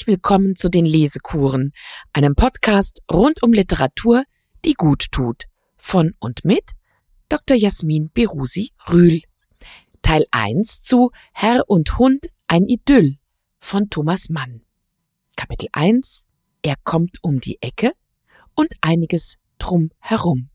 [0.00, 1.74] Herzlich willkommen zu den Lesekuren,
[2.14, 4.24] einem Podcast rund um Literatur,
[4.64, 5.44] die gut tut.
[5.76, 6.70] Von und mit
[7.28, 7.54] Dr.
[7.54, 9.20] Jasmin Berusi Rühl.
[10.00, 13.18] Teil 1 zu Herr und Hund ein Idyll
[13.58, 14.62] von Thomas Mann.
[15.36, 16.24] Kapitel 1
[16.62, 17.92] Er kommt um die Ecke
[18.54, 20.48] und einiges drum herum.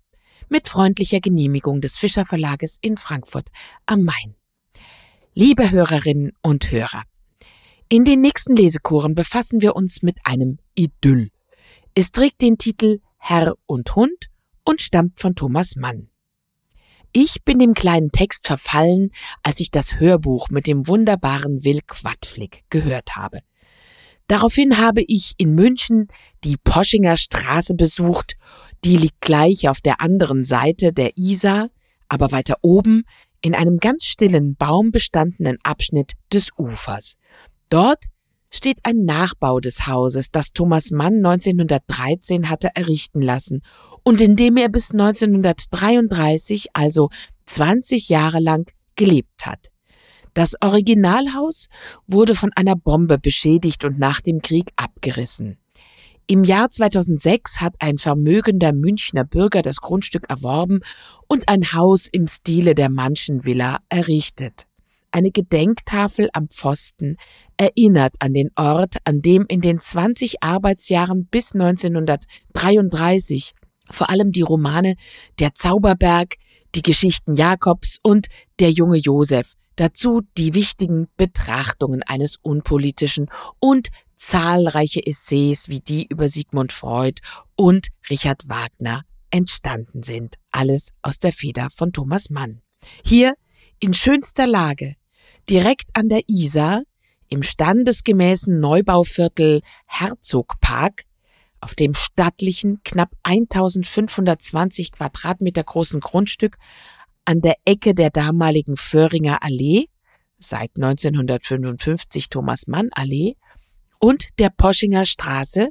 [0.50, 3.50] Mit freundlicher Genehmigung des Fischer Verlages in Frankfurt
[3.86, 4.34] am Main.
[5.36, 7.04] Liebe Hörerinnen und Hörer,
[7.90, 11.30] in den nächsten Lesekuren befassen wir uns mit einem Idyll.
[11.94, 14.30] Es trägt den Titel Herr und Hund
[14.64, 16.10] und stammt von Thomas Mann.
[17.14, 19.12] Ich bin dem kleinen Text verfallen,
[19.44, 23.40] als ich das Hörbuch mit dem wunderbaren Will Quadflick gehört habe.
[24.28, 26.08] Daraufhin habe ich in München
[26.44, 28.36] die Poschinger Straße besucht,
[28.84, 31.70] die liegt gleich auf der anderen Seite der Isar,
[32.10, 33.04] aber weiter oben
[33.42, 37.16] in einem ganz stillen, baumbestandenen Abschnitt des Ufers.
[37.76, 38.06] Dort
[38.50, 43.64] steht ein Nachbau des Hauses, das Thomas Mann 1913 hatte errichten lassen
[44.02, 47.10] und in dem er bis 1933, also
[47.48, 49.72] 20 Jahre lang, gelebt hat.
[50.34, 51.68] Das Originalhaus
[52.08, 55.58] wurde von einer Bombe beschädigt und nach dem Krieg abgerissen.
[56.28, 60.80] Im Jahr 2006 hat ein vermögender Münchner Bürger das Grundstück erworben
[61.28, 64.66] und ein Haus im Stile der Mannschen-Villa errichtet.
[65.16, 67.16] Eine Gedenktafel am Pfosten
[67.56, 73.54] erinnert an den Ort, an dem in den 20 Arbeitsjahren bis 1933
[73.90, 74.96] vor allem die Romane
[75.40, 76.36] Der Zauberberg,
[76.76, 78.28] die Geschichten Jakobs und
[78.60, 86.28] Der junge Josef, dazu die wichtigen Betrachtungen eines unpolitischen und zahlreiche Essays wie die über
[86.28, 87.22] Sigmund Freud
[87.56, 90.36] und Richard Wagner entstanden sind.
[90.52, 92.60] Alles aus der Feder von Thomas Mann.
[93.06, 93.36] Hier
[93.80, 94.96] in schönster Lage
[95.50, 96.84] direkt an der Isar
[97.30, 101.04] im standesgemäßen Neubauviertel Herzogpark
[101.60, 106.58] auf dem stattlichen, knapp 1520 Quadratmeter großen Grundstück
[107.26, 109.88] an der Ecke der damaligen Föhringer Allee,
[110.38, 113.36] seit 1955 Thomas Mann Allee,
[114.00, 115.70] und der Poschinger Straße,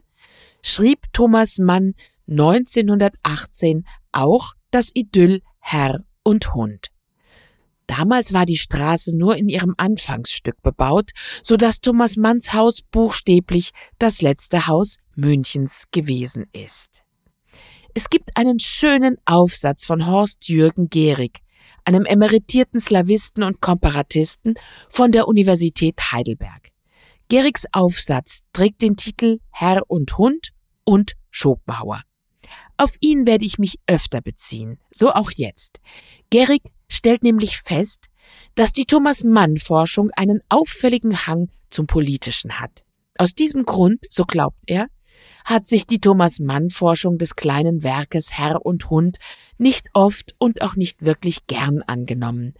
[0.63, 1.95] schrieb Thomas Mann
[2.29, 6.94] 1918 auch das Idyll Herr und Hund.
[7.87, 11.11] Damals war die Straße nur in ihrem Anfangsstück bebaut,
[11.43, 17.03] so dass Thomas Manns Haus buchstäblich das letzte Haus Münchens gewesen ist.
[17.95, 21.41] Es gibt einen schönen Aufsatz von Horst Jürgen Gehrig,
[21.85, 24.55] einem emeritierten Slavisten und Komparatisten
[24.89, 26.71] von der Universität Heidelberg.
[27.29, 30.51] Gehrigs Aufsatz trägt den Titel Herr und Hund
[30.85, 32.03] und Schopenhauer.
[32.77, 35.81] Auf ihn werde ich mich öfter beziehen, so auch jetzt.
[36.31, 36.63] Gehrig
[36.95, 38.07] stellt nämlich fest,
[38.55, 42.85] dass die Thomas Mann Forschung einen auffälligen Hang zum Politischen hat.
[43.19, 44.89] Aus diesem Grund, so glaubt er,
[45.45, 49.19] hat sich die Thomas Mann Forschung des kleinen Werkes Herr und Hund
[49.59, 52.55] nicht oft und auch nicht wirklich gern angenommen.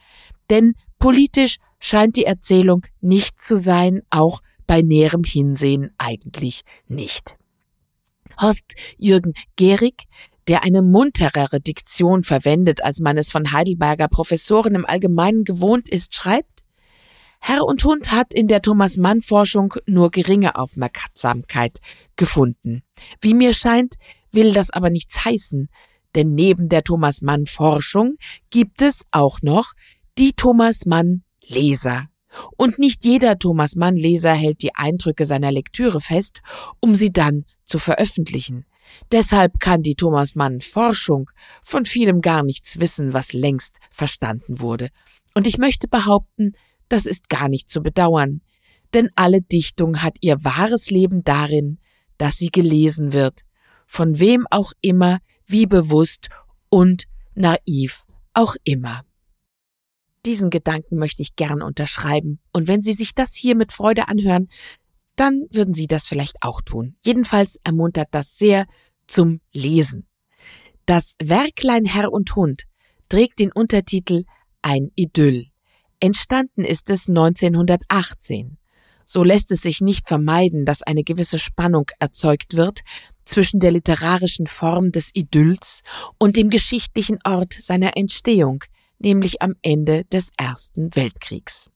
[0.51, 7.37] Denn politisch scheint die Erzählung nicht zu sein, auch bei näherem Hinsehen eigentlich nicht.
[8.41, 10.05] Horst Jürgen Gehrig
[10.49, 16.15] der eine munterere Diktion verwendet, als man es von Heidelberger Professoren im Allgemeinen gewohnt ist,
[16.15, 16.65] schreibt,
[17.41, 21.79] Herr und Hund hat in der Thomas Mann Forschung nur geringe Aufmerksamkeit
[22.17, 22.83] gefunden.
[23.21, 23.97] Wie mir scheint,
[24.33, 25.69] will das aber nichts heißen,
[26.15, 28.17] denn neben der Thomas Mann Forschung
[28.49, 29.73] gibt es auch noch
[30.17, 32.09] die Thomas Mann Leser.
[32.57, 36.41] Und nicht jeder Thomas Mann Leser hält die Eindrücke seiner Lektüre fest,
[36.81, 38.65] um sie dann zu veröffentlichen.
[39.13, 41.31] Deshalb kann die Thomas Mann Forschung
[41.63, 44.89] von vielem gar nichts wissen, was längst verstanden wurde.
[45.35, 46.53] Und ich möchte behaupten,
[46.89, 48.41] das ist gar nicht zu bedauern,
[48.93, 51.79] denn alle Dichtung hat ihr wahres Leben darin,
[52.19, 53.43] dass sie gelesen wird,
[53.87, 56.29] von wem auch immer, wie bewusst
[56.69, 57.05] und
[57.35, 59.03] naiv auch immer.
[60.25, 64.49] Diesen Gedanken möchte ich gern unterschreiben, und wenn Sie sich das hier mit Freude anhören,
[65.17, 66.97] dann würden Sie das vielleicht auch tun.
[67.05, 68.67] Jedenfalls ermuntert das sehr
[69.07, 70.07] zum Lesen.
[70.87, 72.65] Das Werklein Herr und Hund
[73.09, 74.25] trägt den Untertitel
[74.63, 75.47] Ein Idyll.
[76.01, 78.59] Entstanden ist es 1918.
[79.07, 82.81] So lässt es sich nicht vermeiden, dass eine gewisse Spannung erzeugt wird
[83.25, 85.83] zwischen der literarischen Form des Idylls
[86.19, 88.65] und dem geschichtlichen Ort seiner Entstehung,
[88.99, 91.71] nämlich am Ende des Ersten Weltkriegs.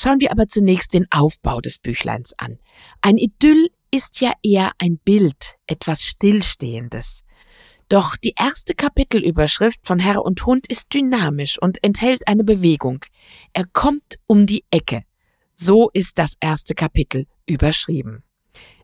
[0.00, 2.60] Schauen wir aber zunächst den Aufbau des Büchleins an.
[3.02, 7.24] Ein Idyll ist ja eher ein Bild, etwas Stillstehendes.
[7.88, 13.04] Doch die erste Kapitelüberschrift von Herr und Hund ist dynamisch und enthält eine Bewegung.
[13.52, 15.02] Er kommt um die Ecke.
[15.56, 18.22] So ist das erste Kapitel überschrieben.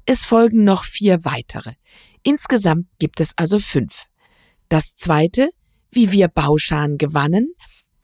[0.06, 1.74] Es folgen noch vier weitere.
[2.24, 4.06] Insgesamt gibt es also fünf.
[4.68, 5.50] Das zweite,
[5.92, 7.54] wie wir Bauschan gewannen,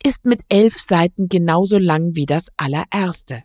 [0.05, 3.43] ist mit elf Seiten genauso lang wie das allererste.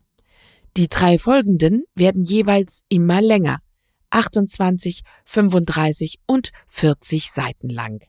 [0.77, 3.59] Die drei folgenden werden jeweils immer länger,
[4.09, 8.03] 28, 35 und 40 Seiten lang.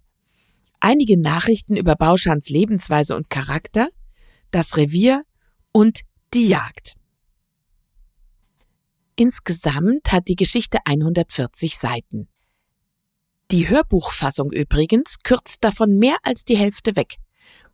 [0.81, 3.89] Einige Nachrichten über Bauschans Lebensweise und Charakter,
[4.51, 5.23] das Revier
[5.73, 6.01] und
[6.35, 6.95] die Jagd.
[9.17, 12.29] Insgesamt hat die Geschichte 140 Seiten.
[13.51, 17.17] Die Hörbuchfassung übrigens kürzt davon mehr als die Hälfte weg,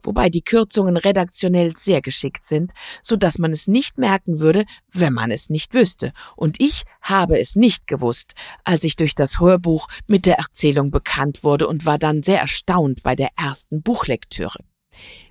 [0.03, 2.73] wobei die Kürzungen redaktionell sehr geschickt sind,
[3.03, 6.13] so dass man es nicht merken würde, wenn man es nicht wüsste.
[6.37, 8.33] Und ich habe es nicht gewusst,
[8.65, 13.03] als ich durch das Hörbuch mit der Erzählung bekannt wurde und war dann sehr erstaunt
[13.03, 14.59] bei der ersten Buchlektüre.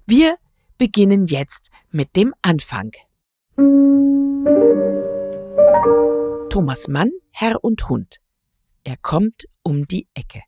[0.05, 0.37] Wir
[0.77, 2.91] beginnen jetzt mit dem Anfang.
[6.49, 8.17] Thomas Mann, Herr und Hund.
[8.83, 10.41] Er kommt um die Ecke.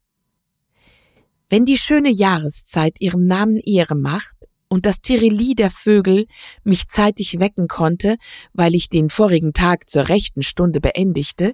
[1.54, 4.34] Wenn die schöne Jahreszeit ihrem Namen Ehre macht
[4.70, 6.26] und das Tirili der Vögel
[6.64, 8.18] mich zeitig wecken konnte,
[8.54, 11.54] weil ich den vorigen Tag zur rechten Stunde beendigte,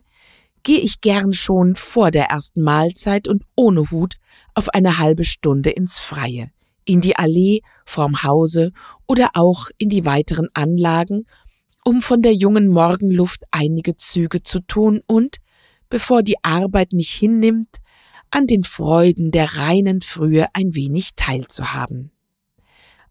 [0.63, 4.15] gehe ich gern schon vor der ersten Mahlzeit und ohne Hut
[4.53, 6.49] auf eine halbe Stunde ins Freie,
[6.85, 8.71] in die Allee vorm Hause
[9.05, 11.25] oder auch in die weiteren Anlagen
[11.83, 15.39] um von der jungen Morgenluft einige Züge zu tun und,
[15.89, 17.79] bevor die Arbeit mich hinnimmt,
[18.31, 22.11] an den Freuden der reinen Frühe ein wenig teilzuhaben.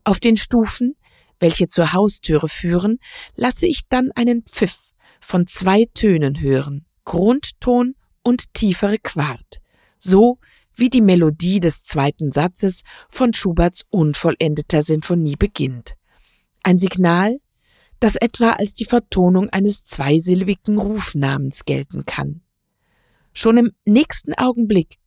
[0.05, 0.97] Auf den Stufen,
[1.41, 2.99] welche zur Haustüre führen,
[3.35, 9.61] lasse ich dann einen Pfiff von zwei Tönen hören, Grundton und tiefere Quart,
[9.99, 10.39] so
[10.75, 15.95] wie die Melodie des zweiten Satzes von Schuberts unvollendeter Sinfonie beginnt.
[16.63, 17.39] Ein Signal,
[18.01, 22.43] das etwa als die Vertonung eines zweisilbigen Rufnamens gelten kann.
[23.33, 24.99] Schon im nächsten Augenblick,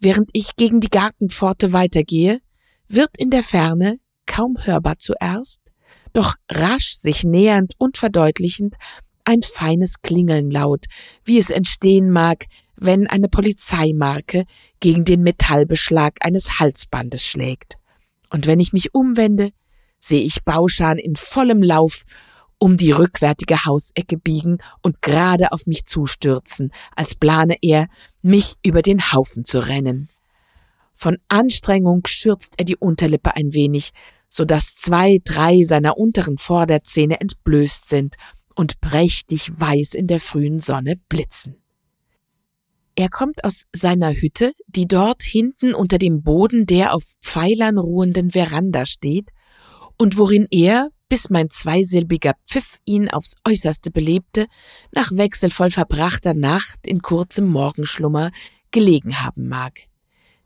[0.00, 2.40] während ich gegen die Gartenpforte weitergehe,
[2.88, 5.62] wird in der Ferne, kaum hörbar zuerst,
[6.12, 8.76] doch rasch sich nähernd und verdeutlichend,
[9.24, 10.86] ein feines Klingeln laut,
[11.24, 12.46] wie es entstehen mag,
[12.76, 14.44] wenn eine Polizeimarke
[14.80, 17.76] gegen den Metallbeschlag eines Halsbandes schlägt.
[18.30, 19.50] Und wenn ich mich umwende,
[19.98, 22.04] sehe ich Bauschan in vollem Lauf
[22.58, 27.88] um die rückwärtige Hausecke biegen und gerade auf mich zustürzen, als plane er,
[28.28, 30.08] mich über den Haufen zu rennen.
[30.94, 33.90] Von Anstrengung schürzt er die Unterlippe ein wenig,
[34.28, 38.16] so dass zwei, drei seiner unteren Vorderzähne entblößt sind
[38.54, 41.56] und prächtig weiß in der frühen Sonne blitzen.
[42.94, 48.30] Er kommt aus seiner Hütte, die dort hinten unter dem Boden der auf Pfeilern ruhenden
[48.30, 49.30] Veranda steht
[49.96, 54.46] und worin er, bis mein zweisilbiger Pfiff ihn aufs äußerste belebte,
[54.92, 58.30] nach wechselvoll verbrachter Nacht in kurzem Morgenschlummer
[58.70, 59.80] gelegen haben mag.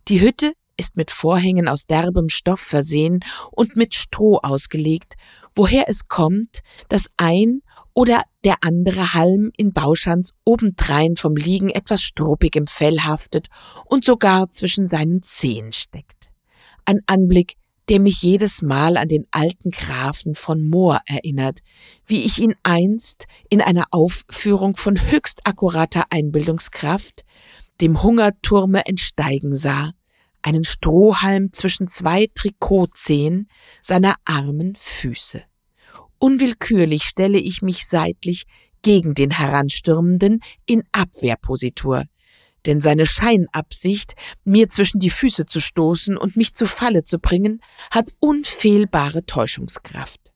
[0.09, 3.21] Die Hütte ist mit Vorhängen aus derbem Stoff versehen
[3.51, 5.15] und mit Stroh ausgelegt,
[5.55, 7.63] woher es kommt, dass ein
[7.95, 13.49] oder der andere Halm in Bauschans obendrein vom Liegen etwas struppig im Fell haftet
[13.85, 16.31] und sogar zwischen seinen Zehen steckt.
[16.85, 17.55] Ein Anblick,
[17.89, 21.61] der mich jedes Mal an den alten Grafen von Moor erinnert,
[22.07, 27.25] wie ich ihn einst in einer Aufführung von höchst akkurater Einbildungskraft
[27.81, 29.91] dem Hungerturme entsteigen sah,
[30.43, 33.49] einen Strohhalm zwischen zwei Trikotzehen
[33.81, 35.43] seiner armen Füße.
[36.19, 38.45] Unwillkürlich stelle ich mich seitlich
[38.83, 42.05] gegen den Heranstürmenden in Abwehrpositur,
[42.67, 44.15] denn seine Scheinabsicht,
[44.45, 50.33] mir zwischen die Füße zu stoßen und mich zu Falle zu bringen, hat unfehlbare Täuschungskraft.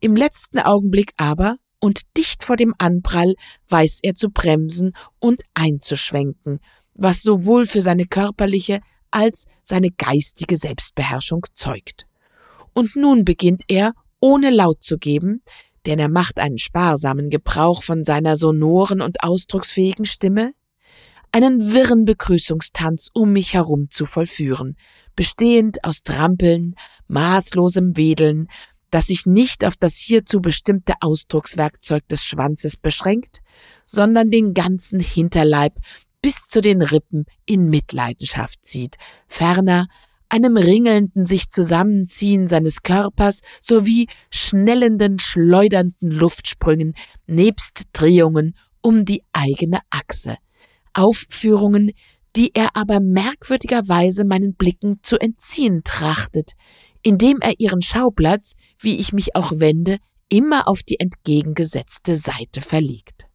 [0.00, 3.34] Im letzten Augenblick aber und dicht vor dem Anprall
[3.68, 6.60] weiß er zu bremsen und einzuschwenken,
[6.94, 8.80] was sowohl für seine körperliche
[9.10, 12.06] als seine geistige Selbstbeherrschung zeugt.
[12.74, 15.42] Und nun beginnt er, ohne laut zu geben,
[15.86, 20.52] denn er macht einen sparsamen Gebrauch von seiner sonoren und ausdrucksfähigen Stimme,
[21.32, 24.76] einen wirren Begrüßungstanz um mich herum zu vollführen,
[25.14, 26.74] bestehend aus Trampeln,
[27.08, 28.48] maßlosem Wedeln,
[28.90, 33.38] das sich nicht auf das hierzu bestimmte Ausdruckswerkzeug des Schwanzes beschränkt,
[33.86, 35.74] sondern den ganzen Hinterleib
[36.22, 38.96] bis zu den Rippen in Mitleidenschaft zieht,
[39.26, 39.86] ferner
[40.28, 46.94] einem ringelnden sich zusammenziehen seines Körpers sowie schnellenden, schleudernden Luftsprüngen
[47.26, 50.36] nebst Drehungen um die eigene Achse,
[50.94, 51.92] Aufführungen,
[52.36, 56.52] die er aber merkwürdigerweise meinen Blicken zu entziehen trachtet,
[57.02, 63.26] indem er ihren Schauplatz, wie ich mich auch wende, immer auf die entgegengesetzte Seite verlegt.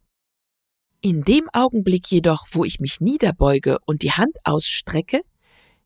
[1.01, 5.21] In dem Augenblick jedoch, wo ich mich niederbeuge und die Hand ausstrecke,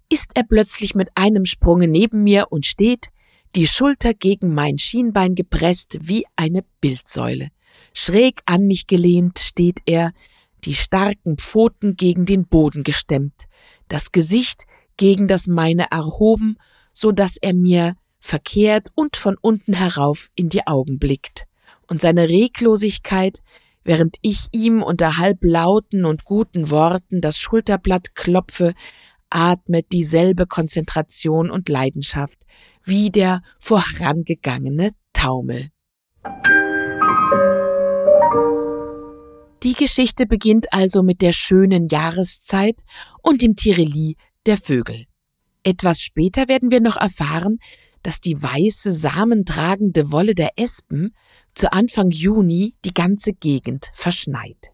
[0.10, 3.10] ist er plötzlich mit einem Sprunge neben mir und steht,
[3.56, 7.50] die Schulter gegen mein Schienbein gepresst wie eine Bildsäule.
[7.94, 10.12] Schräg an mich gelehnt steht er,
[10.66, 13.46] die starken Pfoten gegen den Boden gestemmt,
[13.88, 14.64] das Gesicht
[14.98, 16.58] gegen das meine erhoben,
[16.94, 21.46] so dass er mir verkehrt und von unten herauf in die Augen blickt.
[21.88, 23.40] Und seine Reglosigkeit,
[23.84, 28.74] während ich ihm unter halblauten und guten Worten das Schulterblatt klopfe,
[29.30, 32.46] atmet dieselbe Konzentration und Leidenschaft
[32.84, 35.70] wie der vorangegangene Taumel.
[39.64, 42.78] Die Geschichte beginnt also mit der schönen Jahreszeit
[43.22, 45.06] und dem Tireli der Vögel.
[45.64, 47.58] Etwas später werden wir noch erfahren,
[48.02, 51.14] dass die weiße samentragende Wolle der Espen
[51.56, 54.72] zu Anfang Juni die ganze Gegend verschneit.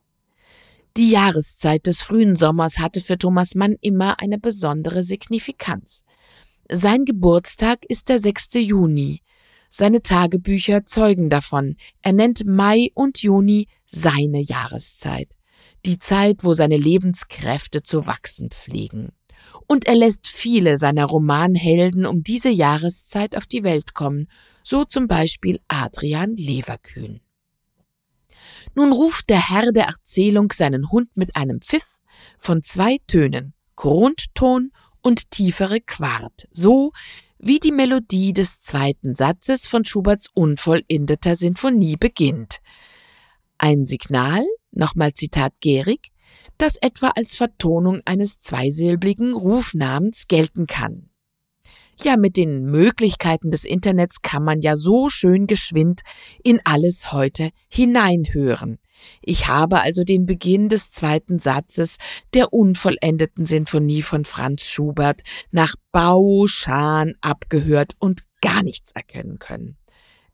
[0.97, 6.03] Die Jahreszeit des frühen Sommers hatte für Thomas Mann immer eine besondere Signifikanz.
[6.71, 8.53] Sein Geburtstag ist der 6.
[8.53, 9.21] Juni.
[9.69, 11.75] Seine Tagebücher zeugen davon.
[12.01, 15.29] Er nennt Mai und Juni seine Jahreszeit.
[15.86, 19.12] Die Zeit, wo seine Lebenskräfte zu wachsen pflegen
[19.67, 24.27] und er lässt viele seiner Romanhelden um diese Jahreszeit auf die Welt kommen,
[24.63, 27.22] so zum Beispiel Adrian Leverkühn.
[28.75, 31.98] Nun ruft der Herr der Erzählung seinen Hund mit einem Pfiff
[32.38, 36.91] von zwei Tönen, Grundton und tiefere Quart, so
[37.45, 42.57] wie die Melodie des zweiten Satzes von Schuberts unvollendeter Sinfonie beginnt.
[43.59, 46.09] Ein Signal, nochmal Zitat Gehrig,
[46.57, 51.11] das etwa als Vertonung eines zweisilbigen Rufnamens gelten kann.
[52.03, 56.01] Ja, mit den Möglichkeiten des Internets kann man ja so schön geschwind
[56.43, 58.79] in alles heute hineinhören.
[59.21, 61.97] Ich habe also den Beginn des zweiten Satzes
[62.33, 65.21] der unvollendeten Sinfonie von Franz Schubert
[65.51, 69.77] nach Bauschan abgehört und gar nichts erkennen können.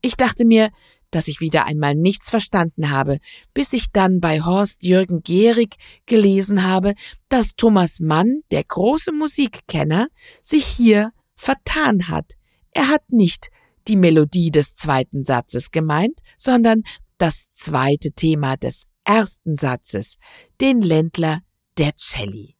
[0.01, 0.71] Ich dachte mir,
[1.11, 3.19] dass ich wieder einmal nichts verstanden habe,
[3.53, 5.75] bis ich dann bei Horst Jürgen Gehrig
[6.05, 6.93] gelesen habe,
[7.29, 10.07] dass Thomas Mann, der große Musikkenner,
[10.41, 11.11] sich hier
[11.41, 12.33] vertan hat.
[12.71, 13.49] Er hat nicht
[13.87, 16.83] die Melodie des zweiten Satzes gemeint, sondern
[17.17, 20.17] das zweite Thema des ersten Satzes,
[20.61, 21.41] den Ländler
[21.77, 22.57] der Celli.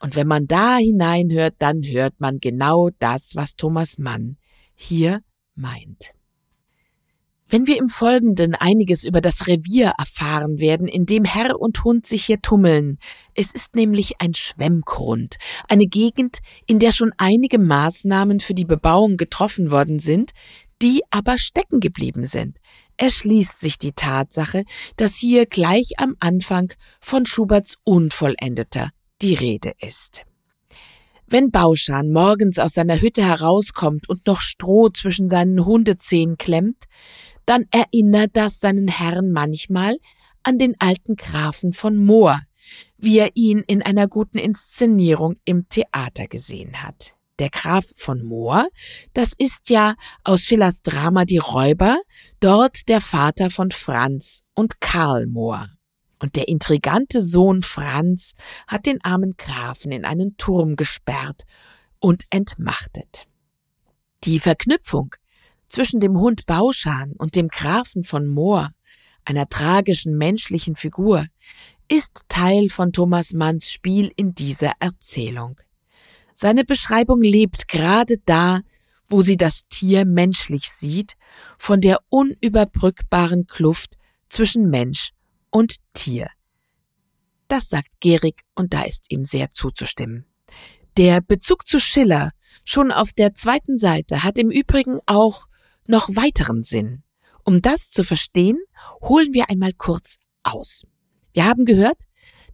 [0.00, 4.38] Und wenn man da hineinhört, dann hört man genau das, was Thomas Mann
[4.74, 5.20] hier
[5.54, 6.14] meint.
[7.50, 12.04] Wenn wir im Folgenden einiges über das Revier erfahren werden, in dem Herr und Hund
[12.04, 12.98] sich hier tummeln,
[13.34, 15.36] es ist nämlich ein Schwemmgrund,
[15.66, 20.32] eine Gegend, in der schon einige Maßnahmen für die Bebauung getroffen worden sind,
[20.82, 22.58] die aber stecken geblieben sind,
[22.98, 24.64] erschließt sich die Tatsache,
[24.96, 28.90] dass hier gleich am Anfang von Schuberts Unvollendeter
[29.22, 30.22] die Rede ist.
[31.26, 36.84] Wenn Bauschan morgens aus seiner Hütte herauskommt und noch Stroh zwischen seinen Hundezähnen klemmt,
[37.48, 39.96] dann erinnert das seinen Herrn manchmal
[40.42, 42.40] an den alten Grafen von Moor,
[42.98, 47.14] wie er ihn in einer guten Inszenierung im Theater gesehen hat.
[47.38, 48.68] Der Graf von Moor,
[49.14, 51.98] das ist ja aus Schillers Drama Die Räuber,
[52.40, 55.70] dort der Vater von Franz und Karl Moor.
[56.18, 58.34] Und der intrigante Sohn Franz
[58.66, 61.44] hat den armen Grafen in einen Turm gesperrt
[61.98, 63.26] und entmachtet.
[64.24, 65.14] Die Verknüpfung
[65.68, 68.70] zwischen dem Hund Bauschan und dem Grafen von Moor,
[69.24, 71.26] einer tragischen menschlichen Figur,
[71.88, 75.60] ist Teil von Thomas Manns Spiel in dieser Erzählung.
[76.34, 78.60] Seine Beschreibung lebt gerade da,
[79.08, 81.14] wo sie das Tier menschlich sieht,
[81.58, 83.94] von der unüberbrückbaren Kluft
[84.28, 85.12] zwischen Mensch
[85.50, 86.28] und Tier.
[87.48, 90.26] Das sagt Gehrig und da ist ihm sehr zuzustimmen.
[90.98, 92.32] Der Bezug zu Schiller
[92.64, 95.47] schon auf der zweiten Seite hat im Übrigen auch
[95.88, 97.02] noch weiteren Sinn.
[97.44, 98.58] Um das zu verstehen,
[99.02, 100.86] holen wir einmal kurz aus.
[101.32, 101.98] Wir haben gehört,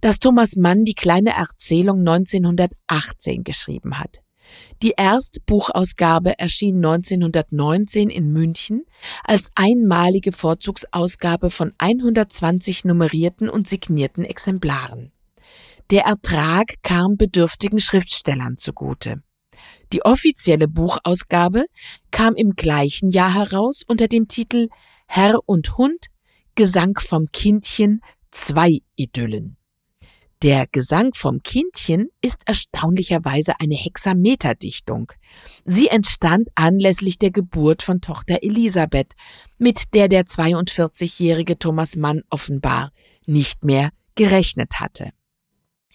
[0.01, 4.23] dass Thomas Mann die kleine Erzählung 1918 geschrieben hat.
[4.83, 8.85] Die Erstbuchausgabe erschien 1919 in München
[9.25, 15.13] als einmalige Vorzugsausgabe von 120 nummerierten und signierten Exemplaren.
[15.91, 19.23] Der Ertrag kam bedürftigen Schriftstellern zugute.
[19.93, 21.67] Die offizielle Buchausgabe
[22.11, 24.69] kam im gleichen Jahr heraus unter dem Titel
[25.07, 26.07] Herr und Hund
[26.55, 29.57] Gesang vom Kindchen zwei Idyllen.
[30.43, 35.11] Der Gesang vom Kindchen ist erstaunlicherweise eine Hexameterdichtung.
[35.65, 39.15] Sie entstand anlässlich der Geburt von Tochter Elisabeth,
[39.57, 42.93] mit der der 42-jährige Thomas Mann offenbar
[43.25, 45.13] nicht mehr gerechnet hatte.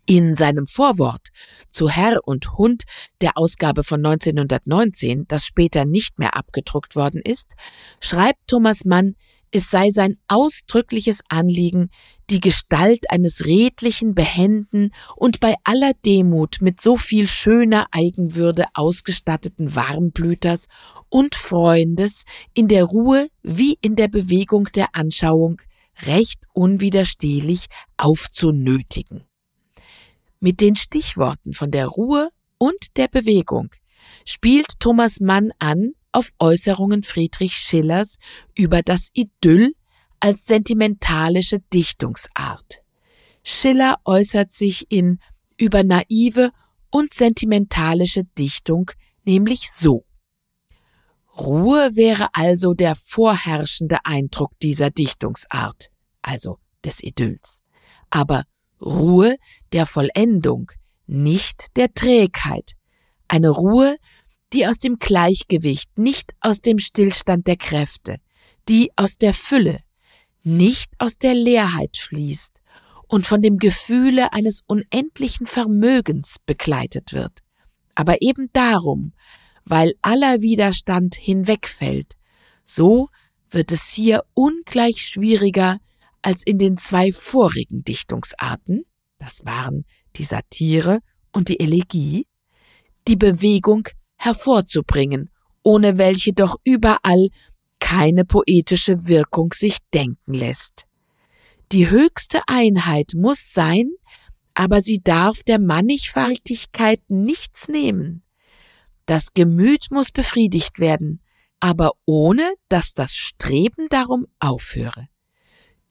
[0.09, 1.27] In seinem Vorwort
[1.69, 2.85] zu Herr und Hund
[3.21, 7.51] der Ausgabe von 1919, das später nicht mehr abgedruckt worden ist,
[8.01, 9.13] schreibt Thomas Mann,
[9.51, 11.91] es sei sein ausdrückliches Anliegen,
[12.31, 19.75] die Gestalt eines redlichen, behenden und bei aller Demut mit so viel schöner Eigenwürde ausgestatteten
[19.75, 20.69] Warmblüters
[21.09, 22.23] und Freundes
[22.55, 25.61] in der Ruhe wie in der Bewegung der Anschauung
[26.01, 29.28] recht unwiderstehlich aufzunötigen.
[30.39, 33.69] Mit den Stichworten von der Ruhe und der Bewegung
[34.25, 38.17] spielt Thomas Mann an auf Äußerungen Friedrich Schillers
[38.55, 39.73] über das Idyll
[40.19, 42.81] als sentimentalische Dichtungsart.
[43.43, 45.19] Schiller äußert sich in
[45.57, 46.51] über naive
[46.89, 48.91] und sentimentalische Dichtung
[49.25, 50.05] nämlich so.
[51.37, 55.89] Ruhe wäre also der vorherrschende Eindruck dieser Dichtungsart,
[56.21, 57.61] also des Idylls.
[58.09, 58.43] Aber
[58.81, 59.37] Ruhe
[59.73, 60.71] der Vollendung,
[61.07, 62.73] nicht der Trägheit.
[63.27, 63.97] Eine Ruhe,
[64.53, 68.17] die aus dem Gleichgewicht, nicht aus dem Stillstand der Kräfte,
[68.67, 69.79] die aus der Fülle,
[70.43, 72.59] nicht aus der Leerheit fließt
[73.07, 77.39] und von dem Gefühle eines unendlichen Vermögens begleitet wird.
[77.95, 79.13] Aber eben darum,
[79.65, 82.15] weil aller Widerstand hinwegfällt,
[82.63, 83.09] so
[83.51, 85.79] wird es hier ungleich schwieriger
[86.21, 88.85] als in den zwei vorigen Dichtungsarten,
[89.17, 89.85] das waren
[90.15, 90.99] die Satire
[91.31, 92.27] und die Elegie,
[93.07, 95.29] die Bewegung hervorzubringen,
[95.63, 97.29] ohne welche doch überall
[97.79, 100.85] keine poetische Wirkung sich denken lässt.
[101.71, 103.91] Die höchste Einheit muss sein,
[104.53, 108.23] aber sie darf der Mannigfaltigkeit nichts nehmen.
[109.05, 111.21] Das Gemüt muss befriedigt werden,
[111.59, 115.07] aber ohne dass das Streben darum aufhöre.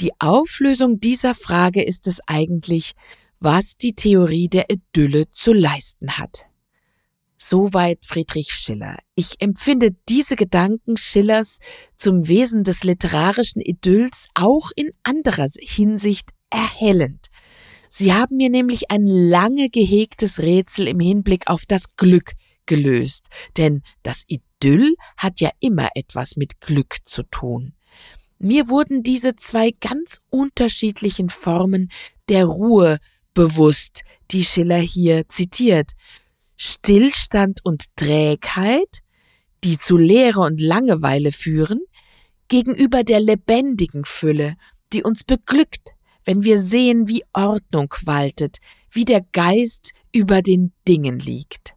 [0.00, 2.92] Die Auflösung dieser Frage ist es eigentlich,
[3.40, 6.46] was die Theorie der Idylle zu leisten hat.
[7.37, 8.96] Soweit Friedrich Schiller.
[9.14, 11.58] Ich empfinde diese Gedanken Schillers
[11.96, 17.26] zum Wesen des literarischen Idylls auch in anderer Hinsicht erhellend.
[17.90, 22.34] Sie haben mir nämlich ein lange gehegtes Rätsel im Hinblick auf das Glück
[22.66, 27.72] gelöst, denn das Idyll hat ja immer etwas mit Glück zu tun.
[28.38, 31.90] Mir wurden diese zwei ganz unterschiedlichen Formen
[32.29, 32.98] der Ruhe
[33.35, 35.92] bewusst, die Schiller hier zitiert.
[36.57, 39.01] Stillstand und Trägheit,
[39.64, 41.81] die zu Leere und Langeweile führen,
[42.48, 44.57] gegenüber der lebendigen Fülle,
[44.92, 48.59] die uns beglückt, wenn wir sehen, wie Ordnung waltet,
[48.90, 51.74] wie der Geist über den Dingen liegt.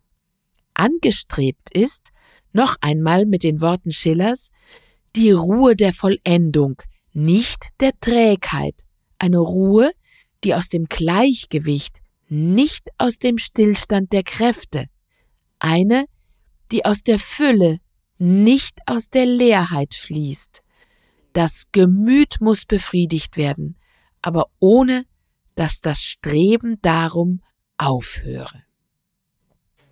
[0.74, 2.10] Angestrebt ist,
[2.54, 4.50] noch einmal mit den Worten Schillers,
[5.16, 6.82] die Ruhe der Vollendung,
[7.14, 8.76] nicht der Trägheit,
[9.18, 9.92] eine Ruhe,
[10.44, 11.98] die aus dem Gleichgewicht,
[12.30, 14.86] nicht aus dem Stillstand der Kräfte,
[15.60, 16.06] eine,
[16.72, 17.80] die aus der Fülle,
[18.18, 20.62] nicht aus der Leerheit fließt.
[21.34, 23.78] Das Gemüt muss befriedigt werden,
[24.22, 25.06] aber ohne
[25.56, 27.42] dass das Streben darum
[27.78, 28.64] aufhöre.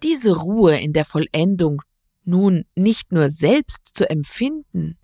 [0.04, 1.82] Diese Ruhe in der Vollendung
[2.30, 4.98] nun nicht nur selbst zu empfinden,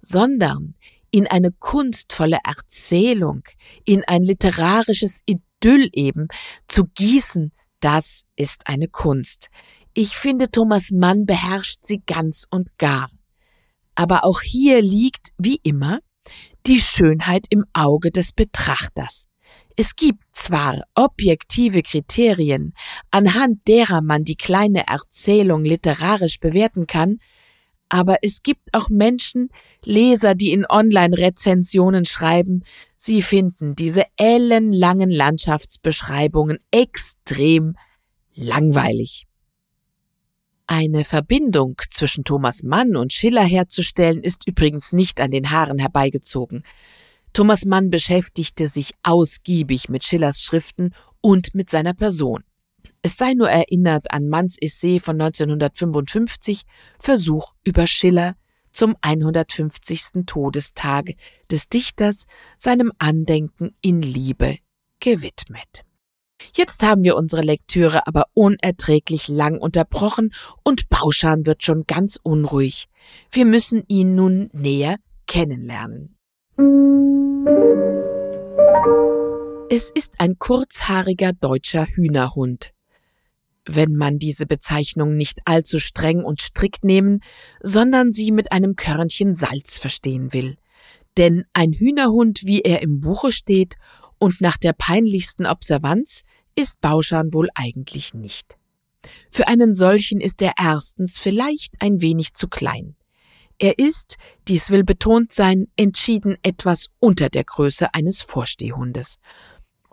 [0.00, 0.74] sondern
[1.10, 3.42] in eine kunstvolle Erzählung,
[3.84, 6.28] in ein literarisches Idyll eben
[6.68, 9.48] zu gießen, das ist eine Kunst.
[9.94, 13.10] Ich finde, Thomas Mann beherrscht sie ganz und gar.
[13.94, 16.00] Aber auch hier liegt, wie immer,
[16.66, 19.26] die Schönheit im Auge des Betrachters.
[19.76, 22.72] Es gibt zwar objektive Kriterien,
[23.10, 27.18] anhand derer man die kleine Erzählung literarisch bewerten kann,
[27.90, 29.50] aber es gibt auch Menschen,
[29.84, 32.64] Leser, die in Online-Rezensionen schreiben,
[32.96, 37.76] sie finden diese ellenlangen Landschaftsbeschreibungen extrem
[38.34, 39.26] langweilig.
[40.66, 46.64] Eine Verbindung zwischen Thomas Mann und Schiller herzustellen, ist übrigens nicht an den Haaren herbeigezogen.
[47.36, 52.44] Thomas Mann beschäftigte sich ausgiebig mit Schillers Schriften und mit seiner Person.
[53.02, 56.62] Es sei nur erinnert an Manns Essay von 1955
[56.98, 58.36] Versuch über Schiller
[58.72, 60.24] zum 150.
[60.24, 61.10] Todestag
[61.50, 62.24] des Dichters
[62.56, 64.56] seinem Andenken in Liebe
[65.00, 65.84] gewidmet.
[66.54, 70.32] Jetzt haben wir unsere Lektüre aber unerträglich lang unterbrochen
[70.64, 72.86] und Bauschan wird schon ganz unruhig.
[73.30, 74.96] Wir müssen ihn nun näher
[75.26, 76.16] kennenlernen.
[79.68, 82.72] Es ist ein kurzhaariger deutscher Hühnerhund.
[83.64, 87.20] Wenn man diese Bezeichnung nicht allzu streng und strikt nehmen,
[87.60, 90.56] sondern sie mit einem Körnchen Salz verstehen will.
[91.16, 93.74] Denn ein Hühnerhund, wie er im Buche steht
[94.18, 96.22] und nach der peinlichsten Observanz,
[96.54, 98.56] ist Bauschan wohl eigentlich nicht.
[99.30, 102.94] Für einen solchen ist er erstens vielleicht ein wenig zu klein.
[103.58, 104.16] Er ist,
[104.48, 109.18] dies will betont sein, entschieden etwas unter der Größe eines Vorstehhundes.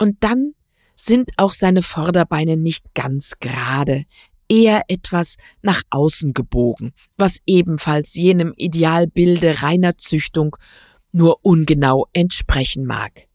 [0.03, 0.53] Und dann
[0.97, 4.03] sind auch seine Vorderbeine nicht ganz gerade,
[4.49, 10.57] eher etwas nach außen gebogen, was ebenfalls jenem Idealbilde reiner Züchtung
[11.13, 13.29] nur ungenau entsprechen mag.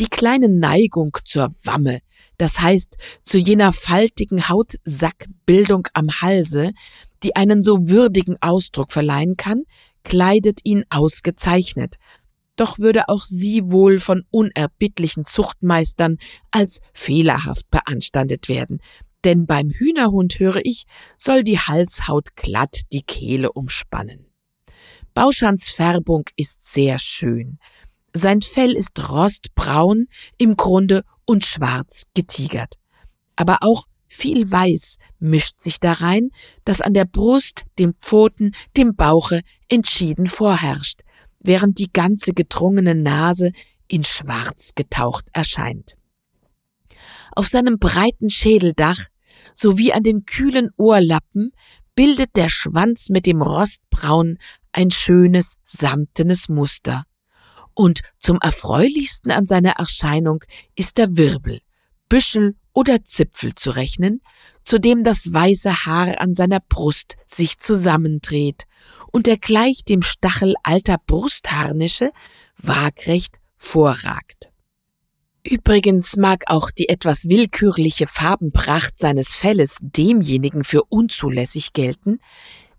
[0.00, 2.00] Die kleine Neigung zur Wamme,
[2.36, 6.72] das heißt zu jener faltigen Hautsackbildung am Halse,
[7.22, 9.62] die einen so würdigen Ausdruck verleihen kann,
[10.02, 11.94] kleidet ihn ausgezeichnet,
[12.56, 16.18] doch würde auch sie wohl von unerbittlichen Zuchtmeistern
[16.50, 18.80] als fehlerhaft beanstandet werden,
[19.24, 20.84] denn beim Hühnerhund höre ich,
[21.16, 24.26] soll die Halshaut glatt die Kehle umspannen.
[25.14, 27.58] Bauschans Färbung ist sehr schön.
[28.14, 30.06] Sein Fell ist rostbraun,
[30.38, 32.74] im Grunde und schwarz getigert.
[33.36, 36.30] Aber auch viel Weiß mischt sich darein,
[36.64, 41.02] das an der Brust, dem Pfoten, dem Bauche entschieden vorherrscht,
[41.42, 43.52] während die ganze gedrungene Nase
[43.88, 45.96] in Schwarz getaucht erscheint.
[47.32, 49.06] Auf seinem breiten Schädeldach
[49.54, 51.52] sowie an den kühlen Ohrlappen
[51.94, 54.38] bildet der Schwanz mit dem Rostbraun
[54.72, 57.04] ein schönes samtenes Muster.
[57.74, 61.60] Und zum erfreulichsten an seiner Erscheinung ist der Wirbel,
[62.08, 64.20] Büschel oder Zipfel zu rechnen,
[64.62, 68.64] zu dem das weiße Haar an seiner Brust sich zusammendreht
[69.20, 72.10] der gleich dem Stachel alter Brustharnische
[72.56, 74.50] waagrecht vorragt.
[75.44, 82.18] Übrigens mag auch die etwas willkürliche Farbenpracht seines Felles demjenigen für unzulässig gelten,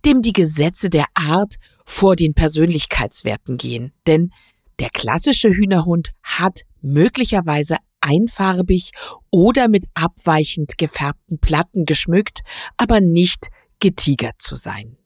[0.06, 4.32] dem die Gesetze der Art vor den Persönlichkeitswerten gehen, denn
[4.80, 8.92] der klassische Hühnerhund hat möglicherweise einfarbig
[9.30, 12.42] oder mit abweichend gefärbten Platten geschmückt,
[12.78, 13.48] aber nicht
[13.80, 14.98] getigert zu sein.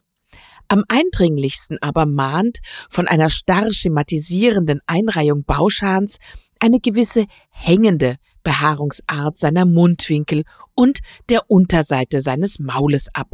[0.69, 6.17] Am eindringlichsten aber mahnt von einer starr schematisierenden Einreihung Bauschans
[6.59, 10.43] eine gewisse hängende Behaarungsart seiner Mundwinkel
[10.75, 10.99] und
[11.29, 13.29] der Unterseite seines Maules ab,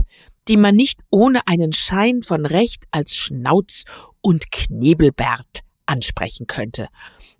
[0.48, 3.84] die man nicht ohne einen Schein von Recht als Schnauz
[4.22, 6.88] und Knebelbärt ansprechen könnte,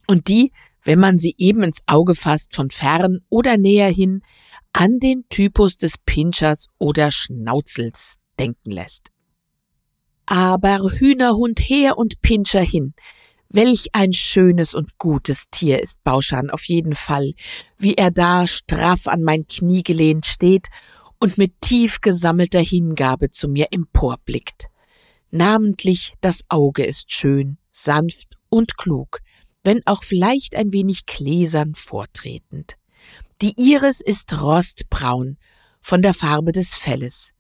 [0.08, 0.52] und die
[0.84, 4.22] wenn man sie eben ins Auge fasst von fern oder näher hin,
[4.74, 9.13] an den Typus des Pinschers oder Schnauzels denken lässt.
[10.26, 12.94] Aber Hühnerhund her und Pinscher hin.
[13.50, 17.34] Welch ein schönes und gutes Tier ist Bauschan auf jeden Fall,
[17.78, 20.70] wie er da straff an mein Knie gelehnt steht
[21.20, 24.68] und mit tief gesammelter Hingabe zu mir emporblickt.
[25.30, 29.20] Namentlich das Auge ist schön, sanft und klug,
[29.64, 32.76] wenn auch vielleicht ein wenig gläsern vortretend.
[33.42, 35.38] Die Iris ist rostbraun
[35.82, 37.32] von der Farbe des Felles,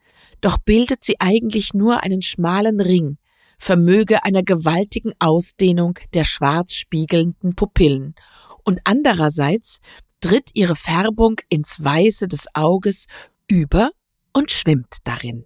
[0.43, 3.17] doch bildet sie eigentlich nur einen schmalen Ring,
[3.57, 8.13] vermöge einer gewaltigen Ausdehnung der schwarz spiegelnden Pupillen,
[8.65, 9.79] und andererseits
[10.19, 13.07] tritt ihre Färbung ins Weiße des Auges
[13.47, 13.91] über
[14.33, 15.45] und schwimmt darin.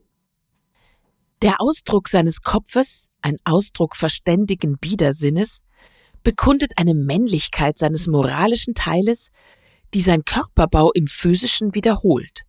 [1.44, 5.60] Der Ausdruck seines Kopfes, ein Ausdruck verständigen Biedersinnes,
[6.24, 9.30] bekundet eine Männlichkeit seines moralischen Teiles,
[9.94, 12.42] die sein Körperbau im physischen wiederholt.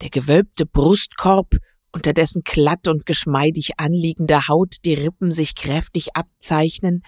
[0.00, 1.56] Der gewölbte Brustkorb,
[1.94, 7.02] unter dessen glatt und geschmeidig anliegender Haut die Rippen sich kräftig abzeichnen,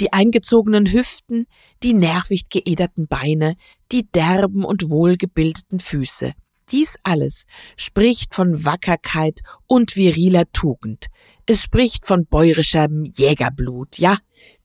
[0.00, 1.46] die eingezogenen Hüften,
[1.82, 3.56] die nervig geederten Beine,
[3.90, 6.34] die derben und wohlgebildeten Füße–
[6.70, 11.06] dies alles spricht von Wackerkeit und viriler Tugend.
[11.46, 13.98] Es spricht von bäuerischem Jägerblut.
[13.98, 14.18] Ja,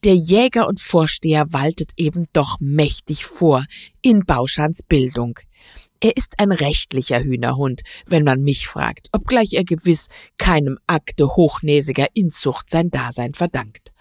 [0.03, 3.65] der Jäger und Vorsteher waltet eben doch mächtig vor
[4.01, 5.39] in Bauschans Bildung.
[6.03, 12.07] Er ist ein rechtlicher Hühnerhund, wenn man mich fragt, obgleich er gewiss keinem Akte hochnäsiger
[12.13, 13.93] Inzucht sein Dasein verdankt.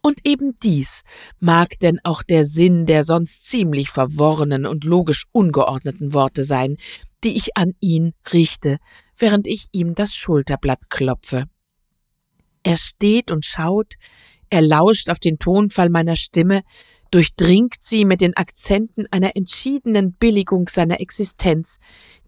[0.00, 1.02] Und eben dies
[1.38, 6.78] mag denn auch der Sinn der sonst ziemlich verworrenen und logisch ungeordneten Worte sein,
[7.24, 8.78] die ich an ihn richte,
[9.18, 11.44] während ich ihm das Schulterblatt klopfe.
[12.62, 13.96] Er steht und schaut,
[14.48, 16.62] er lauscht auf den Tonfall meiner Stimme,
[17.10, 21.78] durchdringt sie mit den Akzenten einer entschiedenen Billigung seiner Existenz,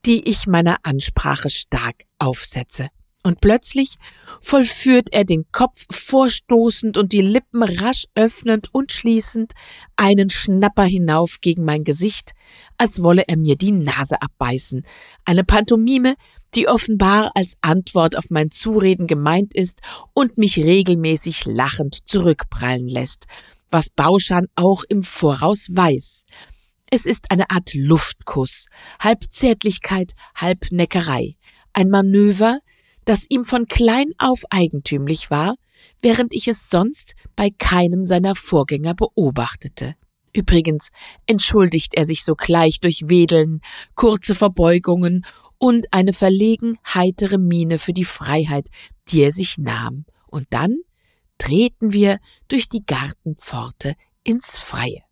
[0.04, 2.88] die ich meiner Ansprache stark aufsetze.
[3.24, 3.98] Und plötzlich
[4.40, 9.52] vollführt er den Kopf vorstoßend und die Lippen rasch öffnend und schließend
[9.94, 12.32] einen Schnapper hinauf gegen mein Gesicht,
[12.78, 14.84] als wolle er mir die Nase abbeißen.
[15.24, 16.16] Eine Pantomime,
[16.56, 19.80] die offenbar als Antwort auf mein Zureden gemeint ist
[20.14, 23.26] und mich regelmäßig lachend zurückprallen lässt,
[23.72, 26.22] was Bauschan auch im Voraus weiß.
[26.90, 28.66] Es ist eine Art Luftkuss,
[29.00, 31.36] halb Zärtlichkeit, halb Neckerei,
[31.72, 32.60] ein Manöver,
[33.04, 35.54] das ihm von klein auf eigentümlich war,
[36.02, 39.94] während ich es sonst bei keinem seiner Vorgänger beobachtete.
[40.34, 40.90] Übrigens
[41.26, 43.60] entschuldigt er sich sogleich durch Wedeln,
[43.94, 45.24] kurze Verbeugungen
[45.58, 48.68] und eine verlegen heitere Miene für die Freiheit,
[49.08, 50.04] die er sich nahm.
[50.26, 50.78] Und dann
[51.38, 52.18] treten wir
[52.48, 55.02] durch die Gartenpforte ins Freie.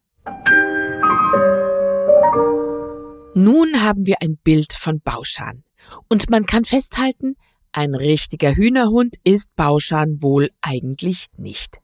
[3.35, 5.65] Nun haben wir ein Bild von Bauschan.
[6.09, 7.37] Und man kann festhalten,
[7.73, 11.81] ein richtiger Hühnerhund ist Bauschan wohl eigentlich nicht.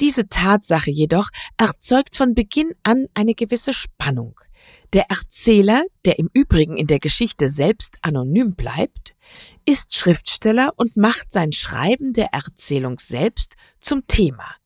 [0.00, 4.40] Diese Tatsache jedoch erzeugt von Beginn an eine gewisse Spannung.
[4.92, 9.14] Der Erzähler, der im Übrigen in der Geschichte selbst anonym bleibt,
[9.64, 14.56] ist Schriftsteller und macht sein Schreiben der Erzählung selbst zum Thema.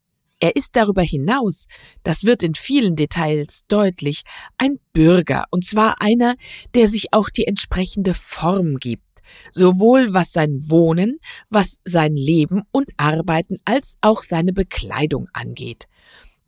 [0.40, 1.66] Er ist darüber hinaus,
[2.04, 4.22] das wird in vielen Details deutlich,
[4.56, 6.36] ein Bürger, und zwar einer,
[6.74, 9.02] der sich auch die entsprechende Form gibt,
[9.50, 15.88] sowohl was sein Wohnen, was sein Leben und Arbeiten als auch seine Bekleidung angeht.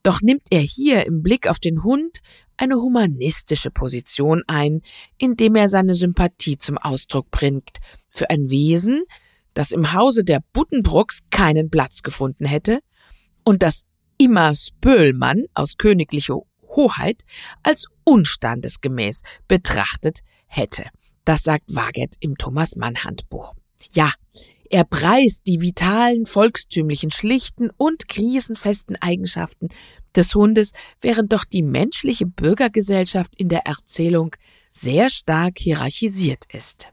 [0.03, 2.21] Doch nimmt er hier im Blick auf den Hund
[2.57, 4.83] eine humanistische Position ein,
[5.19, 7.79] indem er seine Sympathie zum Ausdruck bringt
[8.11, 9.05] für ein Wesen,
[9.55, 12.81] das im Hause der Buddenbrooks keinen Platz gefunden hätte
[13.45, 13.83] und das
[14.19, 16.41] immer Spöhlmann aus königlicher
[16.77, 17.25] Hoheit
[17.63, 20.85] als unstandesgemäß betrachtet hätte.
[21.31, 23.55] Das sagt Waget im Thomas Mann Handbuch.
[23.93, 24.11] Ja,
[24.69, 29.69] er preist die vitalen, volkstümlichen, schlichten und krisenfesten Eigenschaften
[30.17, 34.35] des Hundes, während doch die menschliche Bürgergesellschaft in der Erzählung
[34.73, 36.89] sehr stark hierarchisiert ist.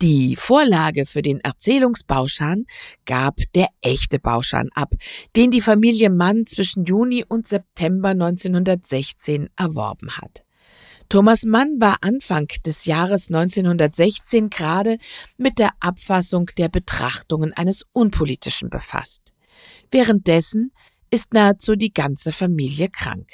[0.00, 2.66] Die Vorlage für den Erzählungsbauschan
[3.06, 4.94] gab der echte Bauschan ab,
[5.34, 10.44] den die Familie Mann zwischen Juni und September 1916 erworben hat.
[11.08, 14.98] Thomas Mann war Anfang des Jahres 1916 gerade
[15.38, 19.32] mit der Abfassung der Betrachtungen eines Unpolitischen befasst.
[19.90, 20.70] Währenddessen
[21.10, 23.26] ist nahezu die ganze Familie krank.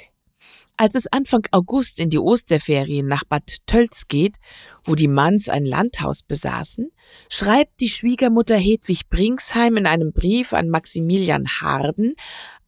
[0.77, 4.37] Als es Anfang August in die Osterferien nach Bad Tölz geht,
[4.85, 6.91] wo die Manns ein Landhaus besaßen,
[7.29, 12.13] schreibt die Schwiegermutter Hedwig Bringsheim in einem Brief an Maximilian Harden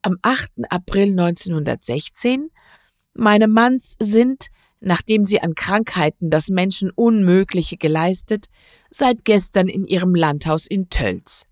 [0.02, 0.70] am 8.
[0.70, 2.50] April 1916
[3.14, 4.48] Meine Manns sind,
[4.80, 8.48] nachdem sie an Krankheiten das Menschen Unmögliche geleistet,
[8.90, 11.46] seit gestern in ihrem Landhaus in Tölz.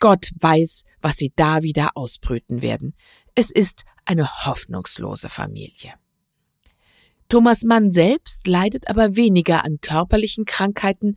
[0.00, 2.94] Gott weiß, was sie da wieder ausbrüten werden.
[3.34, 5.94] Es ist eine hoffnungslose Familie.
[7.28, 11.16] Thomas Mann selbst leidet aber weniger an körperlichen Krankheiten,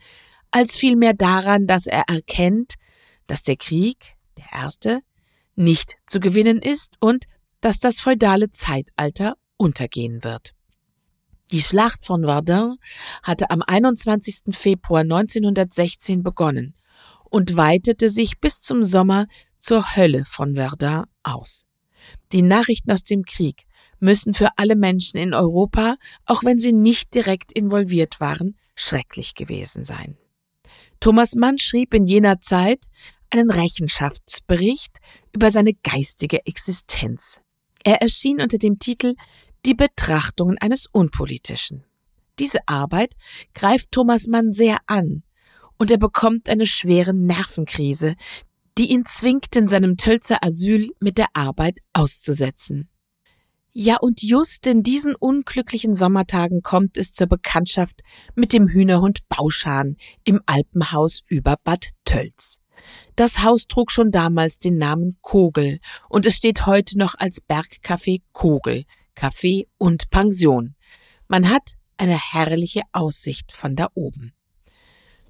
[0.51, 2.75] als vielmehr daran, dass er erkennt,
[3.27, 5.01] dass der Krieg, der erste,
[5.55, 7.25] nicht zu gewinnen ist und
[7.59, 10.53] dass das feudale Zeitalter untergehen wird.
[11.51, 12.77] Die Schlacht von Verdun
[13.21, 14.55] hatte am 21.
[14.55, 16.73] Februar 1916 begonnen
[17.29, 19.27] und weitete sich bis zum Sommer
[19.59, 21.65] zur Hölle von Verdun aus.
[22.31, 23.65] Die Nachrichten aus dem Krieg
[23.99, 29.85] müssen für alle Menschen in Europa, auch wenn sie nicht direkt involviert waren, schrecklich gewesen
[29.85, 30.17] sein.
[30.99, 32.85] Thomas Mann schrieb in jener Zeit
[33.29, 34.97] einen Rechenschaftsbericht
[35.33, 37.39] über seine geistige Existenz.
[37.83, 39.13] Er erschien unter dem Titel
[39.65, 41.83] die Betrachtungen eines Unpolitischen.
[42.39, 43.15] Diese Arbeit
[43.53, 45.23] greift Thomas Mann sehr an,
[45.77, 48.15] und er bekommt eine schwere Nervenkrise,
[48.77, 52.89] die ihn zwingt, in seinem Tölzer Asyl mit der Arbeit auszusetzen.
[53.71, 58.01] Ja, und just in diesen unglücklichen Sommertagen kommt es zur Bekanntschaft
[58.33, 62.61] mit dem Hühnerhund Bauschan im Alpenhaus über Bad Tölz.
[63.17, 68.21] Das Haus trug schon damals den Namen Kogel und es steht heute noch als Bergcafé
[68.31, 68.83] Kogel,
[69.15, 70.75] Café und Pension.
[71.27, 74.33] Man hat eine herrliche Aussicht von da oben.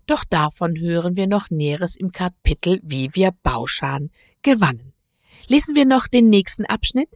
[0.08, 4.94] Doch davon hören wir noch Näheres im Kapitel Wie wir Bauschan gewannen.
[5.48, 7.10] Lesen wir noch den nächsten Abschnitt,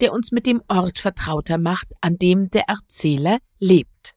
[0.00, 4.14] der uns mit dem Ort vertrauter macht, an dem der Erzähler lebt.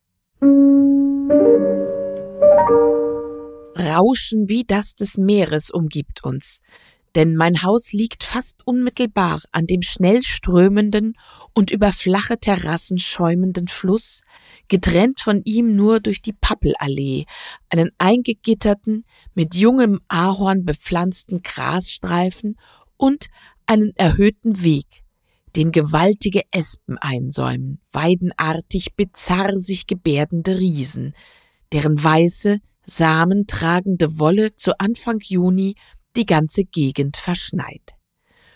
[3.78, 6.62] Rauschen wie das des Meeres umgibt uns.
[7.16, 11.14] Denn mein Haus liegt fast unmittelbar an dem schnell strömenden
[11.54, 14.22] und über flache Terrassen schäumenden Fluss,
[14.68, 17.26] getrennt von ihm nur durch die Pappelallee,
[17.70, 22.58] einen eingegitterten, mit jungem Ahorn bepflanzten Grasstreifen
[22.98, 23.28] und
[23.66, 25.04] einen erhöhten Weg,
[25.56, 31.14] den gewaltige Espen einsäumen, weidenartig bizarr sich gebärdende Riesen,
[31.74, 35.76] deren weiße, samentragende Wolle zu Anfang Juni
[36.18, 37.96] die ganze Gegend verschneit.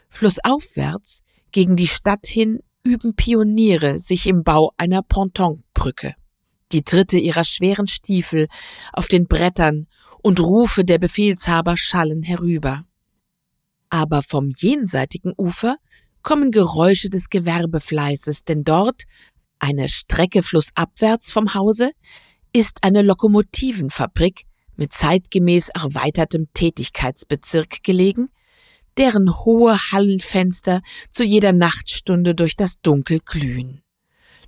[0.09, 1.21] Flussaufwärts,
[1.51, 6.15] gegen die Stadt hin, üben Pioniere sich im Bau einer Pontonbrücke.
[6.71, 8.47] Die Tritte ihrer schweren Stiefel
[8.93, 9.87] auf den Brettern
[10.21, 12.85] und Rufe der Befehlshaber schallen herüber.
[13.89, 15.77] Aber vom jenseitigen Ufer
[16.23, 19.03] kommen Geräusche des Gewerbefleißes, denn dort,
[19.59, 21.91] eine Strecke flussabwärts vom Hause,
[22.53, 24.45] ist eine Lokomotivenfabrik
[24.75, 28.29] mit zeitgemäß erweitertem Tätigkeitsbezirk gelegen,
[28.97, 30.81] deren hohe Hallenfenster
[31.11, 33.81] zu jeder Nachtstunde durch das Dunkel glühen.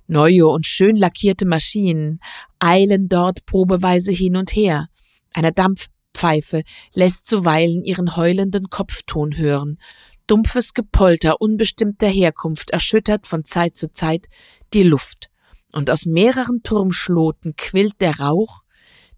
[0.06, 2.20] Neue und schön lackierte Maschinen
[2.58, 4.88] eilen dort probeweise hin und her.
[5.32, 9.78] Eine Dampfpfeife lässt zuweilen ihren heulenden Kopfton hören.
[10.26, 14.26] Dumpfes Gepolter unbestimmter Herkunft erschüttert von Zeit zu Zeit
[14.74, 15.30] die Luft
[15.72, 18.62] und aus mehreren Turmschloten quillt der Rauch,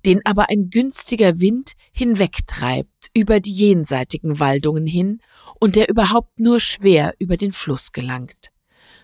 [0.06, 5.20] den aber ein günstiger Wind hinwegtreibt über die jenseitigen Waldungen hin
[5.60, 8.52] und der überhaupt nur schwer über den Fluss gelangt.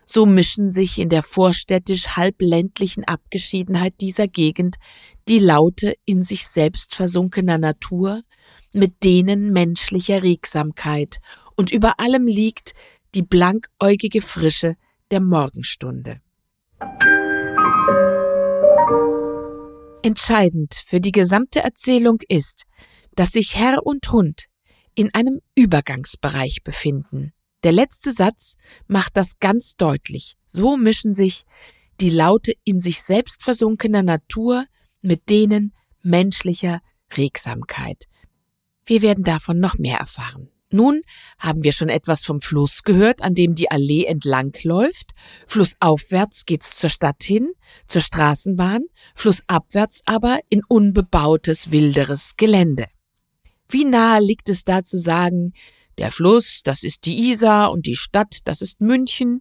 [0.05, 4.77] So mischen sich in der vorstädtisch halbländlichen Abgeschiedenheit dieser Gegend
[5.29, 8.23] die Laute in sich selbst versunkener Natur
[8.73, 11.19] mit denen menschlicher Regsamkeit
[11.57, 12.75] und über allem liegt
[13.15, 14.77] die blankäugige Frische
[15.11, 16.21] der Morgenstunde.
[20.03, 22.65] Entscheidend für die gesamte Erzählung ist,
[23.15, 24.47] dass sich Herr und Hund
[24.95, 27.33] in einem Übergangsbereich befinden.
[27.63, 28.55] Der letzte Satz
[28.87, 30.37] macht das ganz deutlich.
[30.47, 31.45] So mischen sich
[32.01, 34.67] die Laute in sich selbst versunkener Natur
[35.01, 36.81] mit denen menschlicher
[37.17, 38.09] Regsamkeit.
[38.85, 40.52] Wir werden davon noch mehr erfahren.
[40.73, 41.03] Nun
[41.39, 45.13] haben wir schon etwas vom Fluss gehört, an dem die Allee entlang läuft.
[45.47, 47.53] Flussaufwärts geht's zur Stadt hin,
[47.87, 48.83] zur Straßenbahn,
[49.15, 52.87] flussabwärts aber in unbebautes, wilderes Gelände.
[53.69, 55.53] Wie nahe liegt es da zu sagen,
[55.99, 59.41] der Fluss, das ist die Isar und die Stadt, das ist München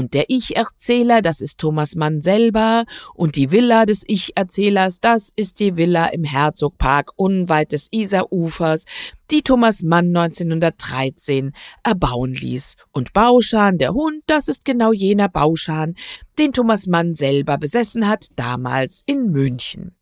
[0.00, 2.86] und der Ich-Erzähler, das ist Thomas Mann selber.
[3.14, 8.86] Und die Villa des Ich-Erzählers, das ist die Villa im Herzogpark unweit des Isarufers,
[9.30, 11.52] die Thomas Mann 1913
[11.84, 12.76] erbauen ließ.
[12.92, 15.96] Und Bauschan, der Hund, das ist genau jener Bauschan,
[16.38, 19.94] den Thomas Mann selber besessen hat, damals in München.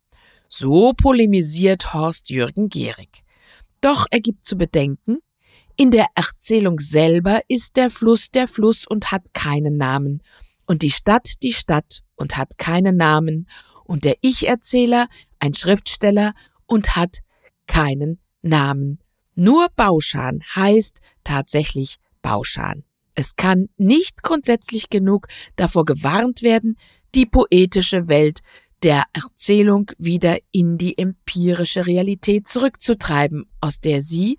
[0.47, 3.25] So polemisiert Horst Jürgen Gehrig.
[3.81, 5.17] Doch er gibt zu bedenken,
[5.79, 10.21] in der Erzählung selber ist der Fluss der Fluss und hat keinen Namen,
[10.65, 13.47] und die Stadt die Stadt und hat keinen Namen,
[13.85, 15.07] und der Ich-Erzähler
[15.39, 16.33] ein Schriftsteller
[16.65, 17.19] und hat
[17.65, 18.99] keinen Namen.
[19.35, 22.83] Nur Bauschan heißt tatsächlich Bauschan.
[23.15, 26.77] Es kann nicht grundsätzlich genug davor gewarnt werden,
[27.15, 28.41] die poetische Welt
[28.83, 34.37] der Erzählung wieder in die empirische Realität zurückzutreiben, aus der sie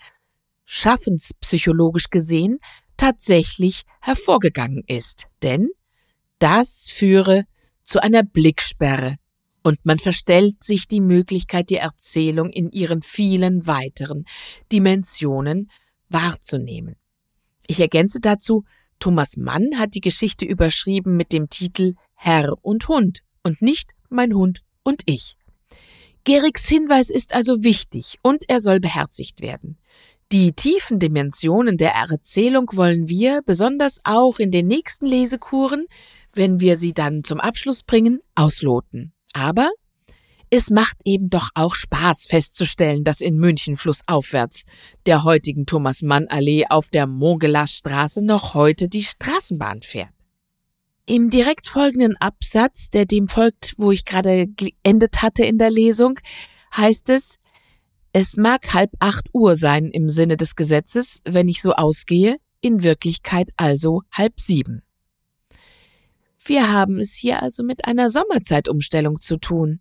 [0.73, 2.61] schaffenspsychologisch gesehen
[2.97, 5.27] tatsächlich hervorgegangen ist.
[5.43, 5.69] Denn
[6.39, 7.45] das führe
[7.83, 9.17] zu einer Blicksperre
[9.65, 14.27] und man verstellt sich die Möglichkeit, die Erzählung in ihren vielen weiteren
[14.71, 15.73] Dimensionen
[16.09, 16.95] wahrzunehmen.
[17.67, 18.65] Ich ergänze dazu,
[19.01, 24.35] Thomas Mann hat die Geschichte überschrieben mit dem Titel Herr und Hund und nicht mein
[24.35, 25.37] Hund und ich.
[26.25, 29.79] Gerigs Hinweis ist also wichtig und er soll beherzigt werden.
[30.33, 35.87] Die tiefen Dimensionen der Erzählung wollen wir, besonders auch in den nächsten Lesekuren,
[36.33, 39.13] wenn wir sie dann zum Abschluss bringen, ausloten.
[39.33, 39.69] Aber
[40.49, 44.63] es macht eben doch auch Spaß festzustellen, dass in München flussaufwärts
[45.07, 50.13] der heutigen Thomas Mann Allee auf der Montgelas Straße noch heute die Straßenbahn fährt.
[51.07, 56.21] Im direkt folgenden Absatz, der dem folgt, wo ich gerade geendet hatte in der Lesung,
[56.77, 57.41] heißt es,
[58.13, 62.83] es mag halb acht Uhr sein im Sinne des Gesetzes, wenn ich so ausgehe, in
[62.83, 64.83] Wirklichkeit also halb sieben.
[66.45, 69.81] Wir haben es hier also mit einer Sommerzeitumstellung zu tun.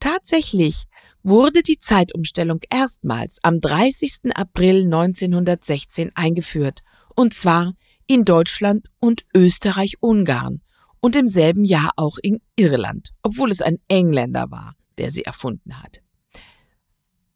[0.00, 0.84] Tatsächlich
[1.22, 4.34] wurde die Zeitumstellung erstmals am 30.
[4.34, 6.82] April 1916 eingeführt,
[7.14, 7.74] und zwar
[8.06, 10.62] in Deutschland und Österreich-Ungarn
[11.00, 15.80] und im selben Jahr auch in Irland, obwohl es ein Engländer war, der sie erfunden
[15.82, 16.02] hat.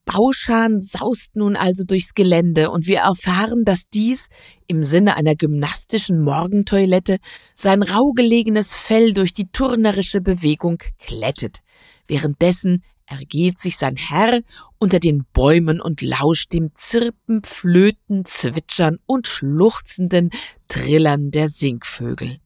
[0.05, 4.29] Bauschan saust nun also durchs Gelände und wir erfahren, dass dies
[4.67, 7.19] im Sinne einer gymnastischen Morgentoilette
[7.55, 11.61] sein rau gelegenes Fell durch die turnerische Bewegung klettet.
[12.07, 14.41] Währenddessen ergeht sich sein Herr
[14.79, 20.31] unter den Bäumen und lauscht dem Zirpen, Flöten, Zwitschern und schluchzenden
[20.69, 22.39] Trillern der Singvögel.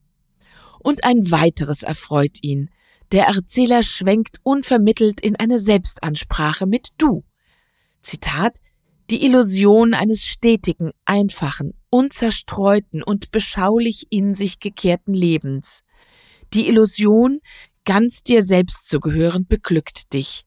[0.81, 2.71] Und ein weiteres erfreut ihn.
[3.13, 7.25] Der Erzähler schwenkt unvermittelt in eine Selbstansprache mit Du.
[8.01, 8.59] Zitat
[9.11, 15.83] Die Illusion eines stetigen, einfachen, unzerstreuten und beschaulich in sich gekehrten Lebens.
[16.55, 17.41] Die Illusion,
[17.85, 20.45] ganz dir selbst zu gehören, beglückt dich.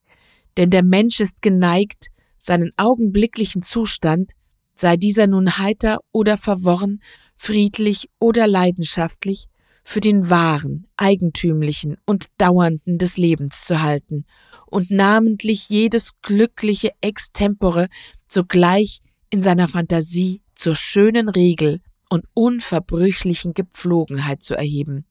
[0.57, 4.31] Denn der Mensch ist geneigt, seinen augenblicklichen Zustand,
[4.75, 7.01] sei dieser nun heiter oder verworren,
[7.35, 9.47] friedlich oder leidenschaftlich,
[9.83, 14.25] für den wahren, eigentümlichen und dauernden des Lebens zu halten
[14.67, 17.87] und namentlich jedes glückliche Extempore
[18.27, 25.05] sogleich in seiner Fantasie zur schönen Regel und unverbrüchlichen Gepflogenheit zu erheben,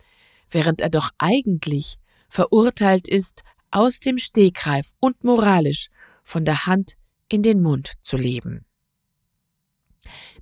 [0.50, 1.98] während er doch eigentlich
[2.28, 5.88] verurteilt ist, aus dem Stegreif und moralisch
[6.24, 6.94] von der Hand
[7.28, 8.64] in den Mund zu leben.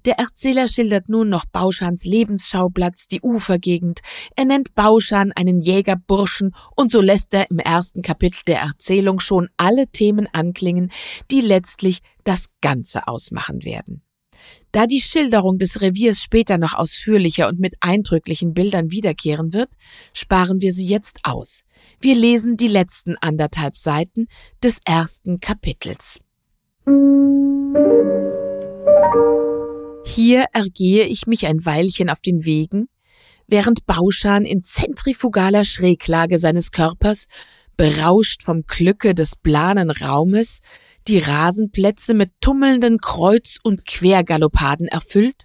[0.04, 4.00] Der Erzähler schildert nun noch Bauschans Lebensschauplatz, die Ufergegend.
[4.36, 9.48] Er nennt Bauschan einen Jägerburschen und so lässt er im ersten Kapitel der Erzählung schon
[9.56, 10.90] alle Themen anklingen,
[11.30, 14.02] die letztlich das Ganze ausmachen werden.
[14.70, 19.70] Da die Schilderung des Reviers später noch ausführlicher und mit eindrücklichen Bildern wiederkehren wird,
[20.12, 21.62] sparen wir sie jetzt aus.
[22.00, 24.26] Wir lesen die letzten anderthalb Seiten
[24.62, 26.20] des ersten Kapitels.
[30.08, 32.88] Hier ergehe ich mich ein Weilchen auf den Wegen,
[33.46, 37.26] während Bauschan in zentrifugaler Schräglage seines Körpers,
[37.76, 40.60] berauscht vom Glücke des planen Raumes,
[41.06, 45.44] die Rasenplätze mit tummelnden Kreuz- und Quergaloppaden erfüllt,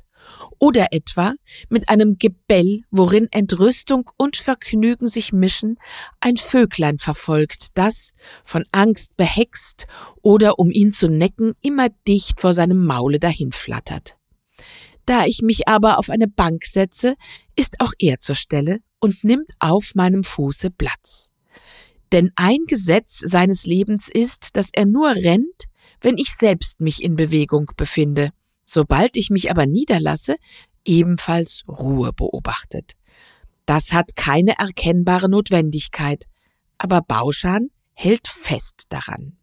[0.58, 1.36] oder etwa
[1.70, 5.78] mit einem Gebell, worin Entrüstung und Vergnügen sich mischen,
[6.22, 8.14] ein Vöglein verfolgt, das,
[8.46, 9.88] von Angst behext
[10.22, 14.16] oder um ihn zu necken, immer dicht vor seinem Maule dahinflattert.
[15.06, 17.16] Da ich mich aber auf eine Bank setze,
[17.56, 21.30] ist auch er zur Stelle und nimmt auf meinem Fuße Platz.
[22.12, 25.66] Denn ein Gesetz seines Lebens ist, dass er nur rennt,
[26.00, 28.32] wenn ich selbst mich in Bewegung befinde,
[28.66, 30.38] sobald ich mich aber niederlasse,
[30.86, 32.94] ebenfalls Ruhe beobachtet.
[33.66, 36.26] Das hat keine erkennbare Notwendigkeit,
[36.78, 39.38] aber Bauschan hält fest daran.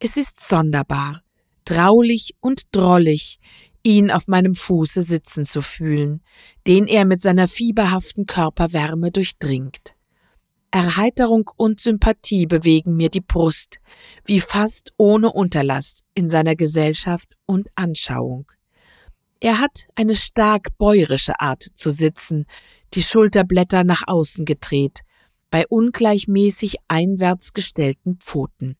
[0.00, 1.22] Es ist sonderbar,
[1.64, 3.38] traulich und drollig,
[3.82, 6.22] ihn auf meinem Fuße sitzen zu fühlen,
[6.66, 9.94] den er mit seiner fieberhaften Körperwärme durchdringt.
[10.70, 13.78] Erheiterung und Sympathie bewegen mir die Brust,
[14.26, 18.50] wie fast ohne Unterlass in seiner Gesellschaft und Anschauung.
[19.40, 22.46] Er hat eine stark bäuerische Art zu sitzen,
[22.94, 25.00] die Schulterblätter nach außen gedreht,
[25.50, 28.76] bei ungleichmäßig einwärts gestellten Pfoten.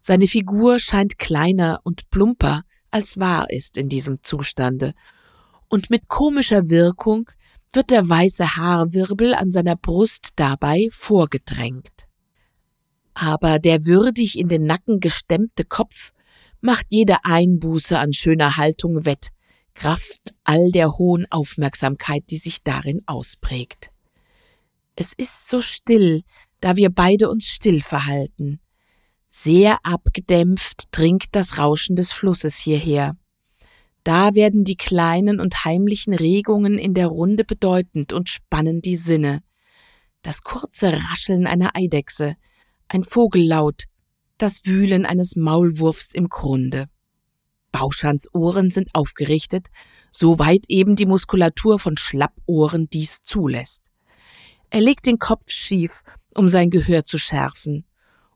[0.00, 2.62] Seine Figur scheint kleiner und plumper,
[2.94, 4.94] als wahr ist in diesem Zustande,
[5.68, 7.28] und mit komischer Wirkung
[7.72, 12.06] wird der weiße Haarwirbel an seiner Brust dabei vorgedrängt.
[13.12, 16.12] Aber der würdig in den Nacken gestemmte Kopf
[16.60, 19.30] macht jede Einbuße an schöner Haltung wett,
[19.74, 23.90] Kraft all der hohen Aufmerksamkeit, die sich darin ausprägt.
[24.94, 26.22] Es ist so still,
[26.60, 28.60] da wir beide uns still verhalten.
[29.36, 33.16] Sehr abgedämpft dringt das Rauschen des Flusses hierher.
[34.04, 39.42] Da werden die kleinen und heimlichen Regungen in der Runde bedeutend und spannen die Sinne.
[40.22, 42.36] Das kurze Rascheln einer Eidechse,
[42.86, 43.82] ein Vogellaut,
[44.38, 46.86] das Wühlen eines Maulwurfs im Grunde.
[47.72, 49.66] Bauschans Ohren sind aufgerichtet,
[50.12, 53.82] soweit eben die Muskulatur von Schlappohren dies zulässt.
[54.70, 56.02] Er legt den Kopf schief,
[56.34, 57.84] um sein Gehör zu schärfen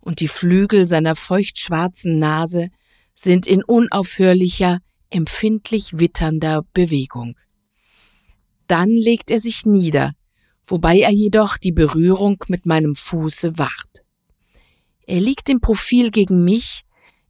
[0.01, 2.69] und die Flügel seiner feuchtschwarzen Nase
[3.15, 4.79] sind in unaufhörlicher,
[5.11, 7.37] empfindlich witternder Bewegung.
[8.67, 10.13] Dann legt er sich nieder,
[10.65, 14.05] wobei er jedoch die Berührung mit meinem Fuße wahrt.
[15.07, 16.83] Er liegt im Profil gegen mich,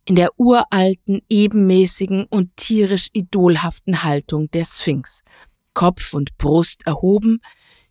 [0.05, 5.23] in der uralten, ebenmäßigen und tierisch idolhaften Haltung der Sphinx,
[5.75, 7.41] Kopf und Brust erhoben,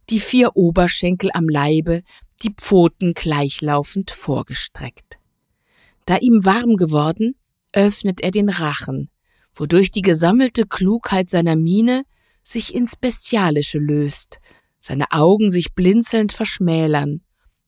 [0.09, 2.01] die vier Oberschenkel am Leibe
[2.43, 5.19] die Pfoten gleichlaufend vorgestreckt.
[6.05, 7.35] Da ihm warm geworden,
[7.73, 9.09] öffnet er den Rachen,
[9.53, 12.03] wodurch die gesammelte Klugheit seiner Miene
[12.43, 14.39] sich ins Bestialische löst,
[14.79, 17.21] seine Augen sich blinzelnd verschmälern,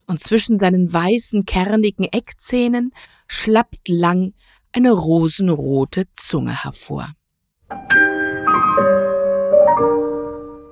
[0.07, 2.91] und zwischen seinen weißen, kernigen Eckzähnen
[3.27, 4.33] schlappt lang
[4.71, 7.13] eine rosenrote Zunge hervor.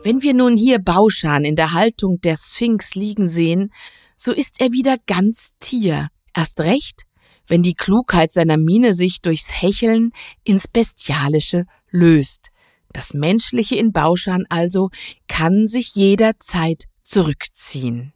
[0.08, 3.74] Wenn wir nun hier Bauschan in der Haltung der Sphinx liegen sehen,
[4.16, 7.01] so ist er wieder ganz Tier, erst recht,
[7.45, 10.14] wenn die Klugheit seiner Miene sich durchs Hecheln
[10.45, 12.51] ins Bestialische löst.
[12.93, 14.91] Das Menschliche in Bauschan also
[15.28, 18.14] kann sich jederzeit zurückziehen.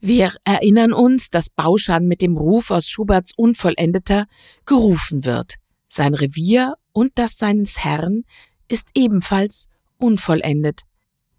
[0.00, 4.26] Wir erinnern uns, dass Bauschan mit dem Ruf aus Schuberts Unvollendeter
[4.66, 5.54] gerufen wird.
[5.88, 8.24] Sein Revier und das seines Herrn
[8.66, 9.68] ist ebenfalls
[9.98, 10.87] unvollendet.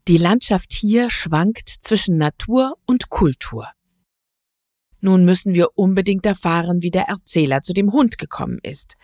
[0.10, 3.68] Die Landschaft hier schwankt zwischen Natur und Kultur.
[5.02, 8.96] Nun müssen wir unbedingt erfahren, wie der Erzähler zu dem Hund gekommen ist.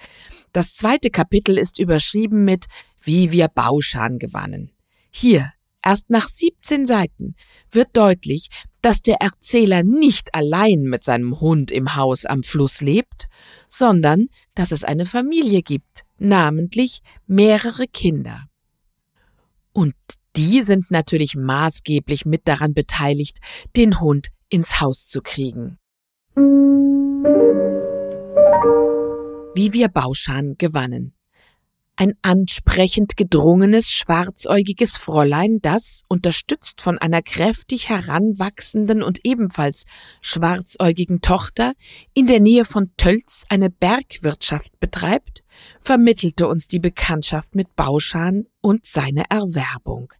[0.52, 2.66] Das zweite Kapitel ist überschrieben mit
[3.00, 4.72] Wie wir Bauschan gewannen.
[5.12, 5.54] Hier,
[5.84, 7.36] erst nach 17 Seiten,
[7.70, 8.50] wird deutlich,
[8.82, 13.28] dass der Erzähler nicht allein mit seinem Hund im Haus am Fluss lebt,
[13.70, 18.48] sondern dass es eine Familie gibt, namentlich mehrere Kinder.
[19.72, 19.94] Und
[20.36, 23.40] die sind natürlich maßgeblich mit daran beteiligt,
[23.76, 25.78] den Hund ins Haus zu kriegen.
[29.56, 31.14] Wie wir Bauschan gewannen.
[31.98, 39.86] Ein ansprechend gedrungenes, schwarzäugiges Fräulein, das, unterstützt von einer kräftig heranwachsenden und ebenfalls
[40.20, 41.72] schwarzäugigen Tochter,
[42.14, 45.46] in der Nähe von Tölz eine Bergwirtschaft betreibt,
[45.80, 50.12] vermittelte uns die Bekanntschaft mit Bauschan und seine Erwerbung.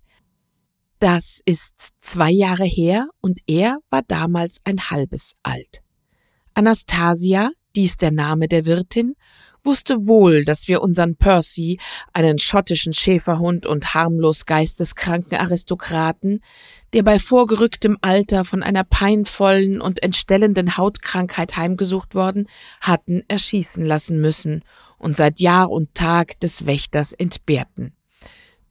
[1.00, 5.82] Das ist zwei Jahre her und er war damals ein halbes alt.
[6.54, 9.16] Anastasia, dies der Name der Wirtin,
[9.66, 11.80] wusste wohl, dass wir unseren Percy,
[12.14, 16.42] einen schottischen Schäferhund und harmlos geisteskranken Aristokraten,
[16.94, 22.48] der bei vorgerücktem Alter von einer peinvollen und entstellenden Hautkrankheit heimgesucht worden,
[22.80, 24.64] hatten erschießen lassen müssen
[24.98, 27.95] und seit Jahr und Tag des Wächters entbehrten.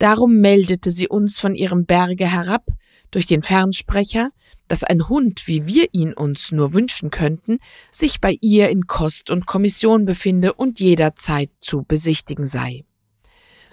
[0.05, 2.67] Darum meldete sie uns von ihrem Berge herab
[3.11, 4.33] durch den Fernsprecher,
[4.69, 7.57] dass ein Hund, wie wir ihn uns nur wünschen könnten,
[7.91, 12.85] sich bei ihr in Kost und Kommission befinde und jederzeit zu besichtigen sei.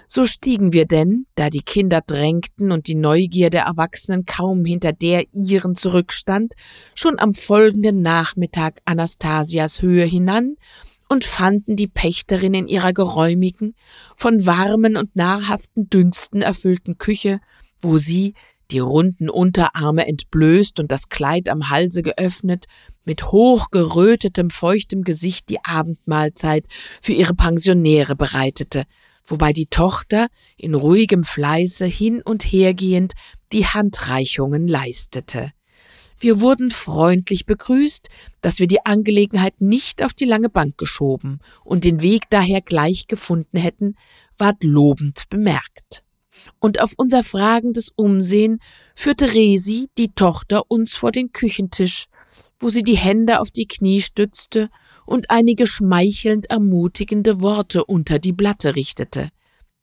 [0.06, 4.94] So stiegen wir denn, da die Kinder drängten und die Neugier der Erwachsenen kaum hinter
[4.94, 6.54] der ihren zurückstand,
[6.94, 10.56] schon am folgenden Nachmittag Anastasias Höhe hinan
[11.12, 13.74] und fanden die Pächterin in ihrer geräumigen,
[14.16, 17.40] von warmen und nahrhaften Dünsten erfüllten Küche,
[17.82, 18.32] wo sie,
[18.70, 22.64] die runden Unterarme entblößt und das Kleid am Halse geöffnet,
[23.04, 26.64] mit hochgerötetem, feuchtem Gesicht die Abendmahlzeit
[27.02, 28.84] für ihre Pensionäre bereitete,
[29.26, 33.12] wobei die Tochter in ruhigem Fleiße hin und hergehend
[33.52, 35.52] die Handreichungen leistete.
[36.22, 38.08] Wir wurden freundlich begrüßt,
[38.42, 43.08] dass wir die Angelegenheit nicht auf die lange Bank geschoben und den Weg daher gleich
[43.08, 43.96] gefunden hätten,
[44.38, 46.04] ward lobend bemerkt
[46.58, 48.60] und auf unser fragendes Umsehen
[48.94, 52.06] führte Resi, die Tochter, uns vor den Küchentisch,
[52.58, 54.70] wo sie die Hände auf die Knie stützte
[55.04, 59.30] und einige schmeichelnd ermutigende Worte unter die Blatte richtete.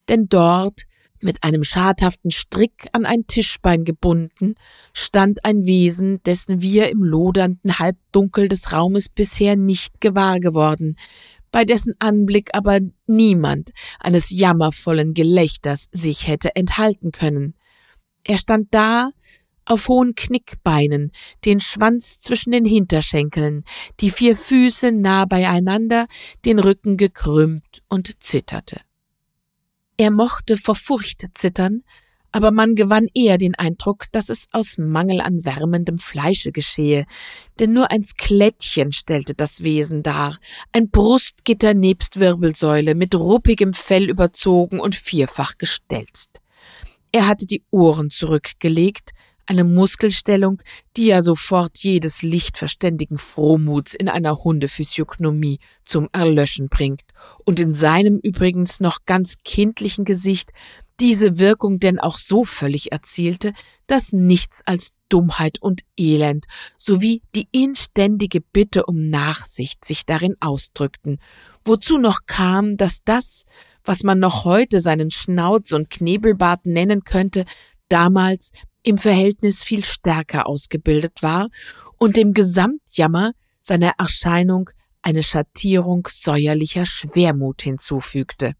[0.08, 0.82] Denn dort,
[1.22, 4.54] mit einem schadhaften Strick an ein Tischbein gebunden,
[4.92, 10.96] stand ein Wesen, dessen wir im lodernden Halbdunkel des Raumes bisher nicht gewahr geworden,
[11.52, 17.54] bei dessen Anblick aber niemand eines jammervollen Gelächters sich hätte enthalten können.
[18.24, 19.10] Er stand da,
[19.64, 21.12] auf hohen Knickbeinen,
[21.44, 23.64] den Schwanz zwischen den Hinterschenkeln,
[24.00, 26.06] die vier Füße nah beieinander,
[26.44, 28.80] den Rücken gekrümmt und zitterte.
[30.00, 31.82] Er mochte vor Furcht zittern,
[32.32, 37.04] aber man gewann eher den Eindruck, dass es aus Mangel an wärmendem Fleische geschehe,
[37.58, 40.38] denn nur ein Skelettchen stellte das Wesen dar,
[40.72, 46.40] ein Brustgitter nebst Wirbelsäule, mit ruppigem Fell überzogen und vierfach gestelzt.
[47.12, 49.10] Er hatte die Ohren zurückgelegt,
[49.50, 50.62] eine Muskelstellung,
[50.96, 57.02] die ja sofort jedes lichtverständigen Frohmuts in einer Hundephysiognomie zum Erlöschen bringt.
[57.44, 60.50] Und in seinem übrigens noch ganz kindlichen Gesicht
[61.00, 63.52] diese Wirkung denn auch so völlig erzielte,
[63.88, 66.46] dass nichts als Dummheit und Elend
[66.76, 71.18] sowie die inständige Bitte um Nachsicht sich darin ausdrückten,
[71.64, 73.42] wozu noch kam, dass das,
[73.82, 77.46] was man noch heute seinen Schnauz und Knebelbart nennen könnte,
[77.88, 78.52] damals
[78.82, 81.48] im Verhältnis viel stärker ausgebildet war
[81.98, 84.70] und dem Gesamtjammer seiner Erscheinung
[85.02, 88.54] eine Schattierung säuerlicher Schwermut hinzufügte.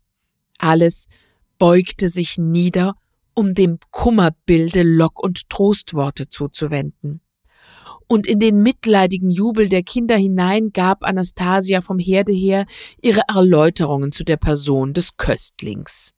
[0.59, 1.07] Alles
[1.59, 2.95] beugte sich nieder,
[3.35, 7.21] um dem Kummerbilde Lock und Trostworte zuzuwenden.
[8.09, 12.66] und in den mitleidigen Jubel der Kinder hinein gab Anastasia vom Herde her
[13.01, 16.12] ihre Erläuterungen zu der Person des Köstlings.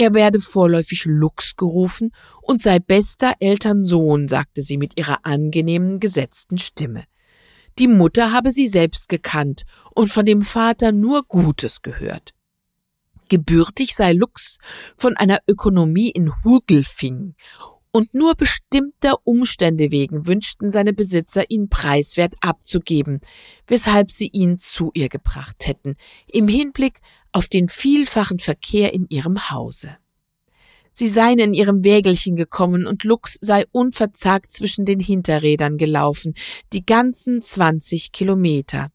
[0.00, 6.56] Er werde vorläufig Lux gerufen und sei bester Elternsohn, sagte sie mit ihrer angenehmen, gesetzten
[6.56, 7.04] Stimme.
[7.78, 12.32] Die Mutter habe sie selbst gekannt und von dem Vater nur Gutes gehört.
[13.28, 14.56] Gebürtig sei Lux
[14.96, 17.34] von einer Ökonomie in Hugelfing
[17.92, 23.20] und nur bestimmter Umstände wegen wünschten seine Besitzer, ihn preiswert abzugeben,
[23.66, 27.00] weshalb sie ihn zu ihr gebracht hätten, im Hinblick
[27.32, 29.96] auf den vielfachen Verkehr in ihrem Hause.
[30.92, 36.34] Sie seien in ihrem Wägelchen gekommen und Lux sei unverzagt zwischen den Hinterrädern gelaufen,
[36.72, 38.90] die ganzen zwanzig Kilometer.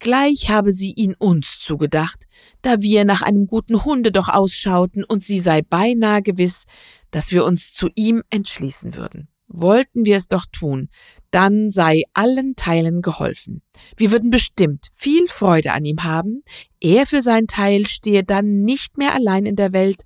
[0.00, 2.24] Gleich habe sie ihn uns zugedacht,
[2.62, 6.64] da wir nach einem guten Hunde doch ausschauten und sie sei beinahe gewiss,
[7.10, 9.28] dass wir uns zu ihm entschließen würden.
[9.48, 10.90] Wollten wir es doch tun,
[11.30, 13.62] dann sei allen Teilen geholfen.
[13.96, 16.42] Wir würden bestimmt viel Freude an ihm haben,
[16.80, 20.02] er für sein Teil stehe dann nicht mehr allein in der Welt,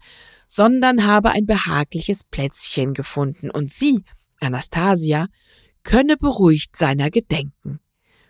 [0.47, 4.05] sondern habe ein behagliches Plätzchen gefunden, und sie,
[4.39, 5.27] Anastasia,
[5.83, 7.81] könne beruhigt seiner gedenken.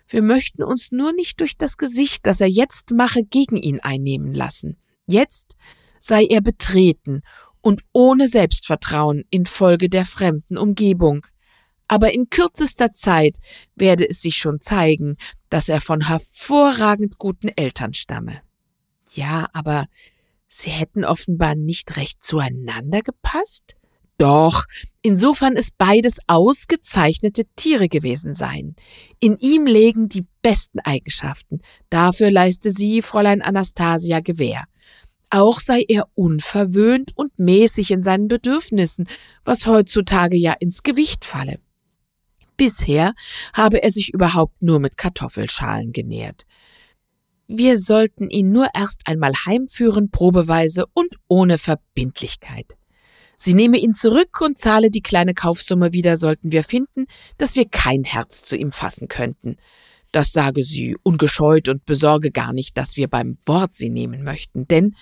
[0.07, 4.33] Wir möchten uns nur nicht durch das Gesicht, das er jetzt mache, gegen ihn einnehmen
[4.33, 4.77] lassen.
[5.05, 5.55] Jetzt
[5.99, 7.21] sei er betreten
[7.61, 11.25] und ohne Selbstvertrauen infolge der fremden Umgebung.
[11.87, 13.37] Aber in kürzester Zeit
[13.75, 15.17] werde es sich schon zeigen,
[15.49, 18.41] dass er von hervorragend guten Eltern stamme.
[19.13, 19.85] Ja, aber
[20.47, 23.75] sie hätten offenbar nicht recht zueinander gepasst?
[24.23, 24.63] Doch,
[25.01, 28.77] insofern es beides ausgezeichnete Tiere gewesen seien.
[29.19, 31.59] In ihm lägen die besten Eigenschaften.
[31.89, 34.63] Dafür leiste sie Fräulein Anastasia Gewähr.
[35.29, 39.09] Auch sei er unverwöhnt und mäßig in seinen Bedürfnissen,
[39.43, 41.59] was heutzutage ja ins Gewicht falle.
[42.55, 43.15] Bisher
[43.53, 46.45] habe er sich überhaupt nur mit Kartoffelschalen genährt.
[47.49, 52.77] Wir sollten ihn nur erst einmal heimführen, probeweise und ohne Verbindlichkeit.
[53.37, 57.05] Sie nehme ihn zurück und zahle die kleine Kaufsumme wieder, sollten wir finden,
[57.37, 59.57] dass wir kein Herz zu ihm fassen könnten.
[60.11, 64.67] Das sage sie ungescheut und besorge gar nicht, dass wir beim Wort sie nehmen möchten,
[64.67, 64.95] denn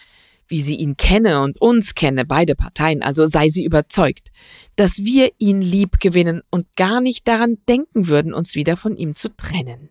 [0.47, 4.29] wie sie ihn kenne und uns kenne, beide Parteien, also sei sie überzeugt,
[4.75, 9.15] dass wir ihn lieb gewinnen und gar nicht daran denken würden, uns wieder von ihm
[9.15, 9.89] zu trennen.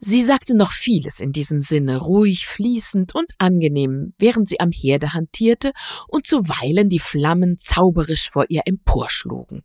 [0.00, 5.14] Sie sagte noch vieles in diesem Sinne, ruhig, fließend und angenehm, während sie am Herde
[5.14, 5.72] hantierte
[6.08, 9.62] und zuweilen die Flammen zauberisch vor ihr emporschlugen.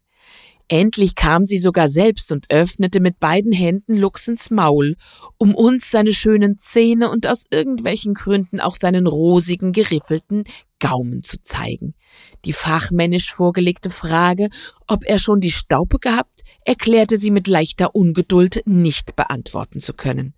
[0.68, 4.96] Endlich kam sie sogar selbst und öffnete mit beiden Händen Luxens Maul,
[5.38, 10.46] um uns seine schönen Zähne und aus irgendwelchen Gründen auch seinen rosigen, geriffelten
[10.82, 11.94] Gaumen zu zeigen.
[12.44, 14.50] Die fachmännisch vorgelegte Frage,
[14.88, 20.34] ob er schon die Staupe gehabt, erklärte sie mit leichter Ungeduld nicht beantworten zu können.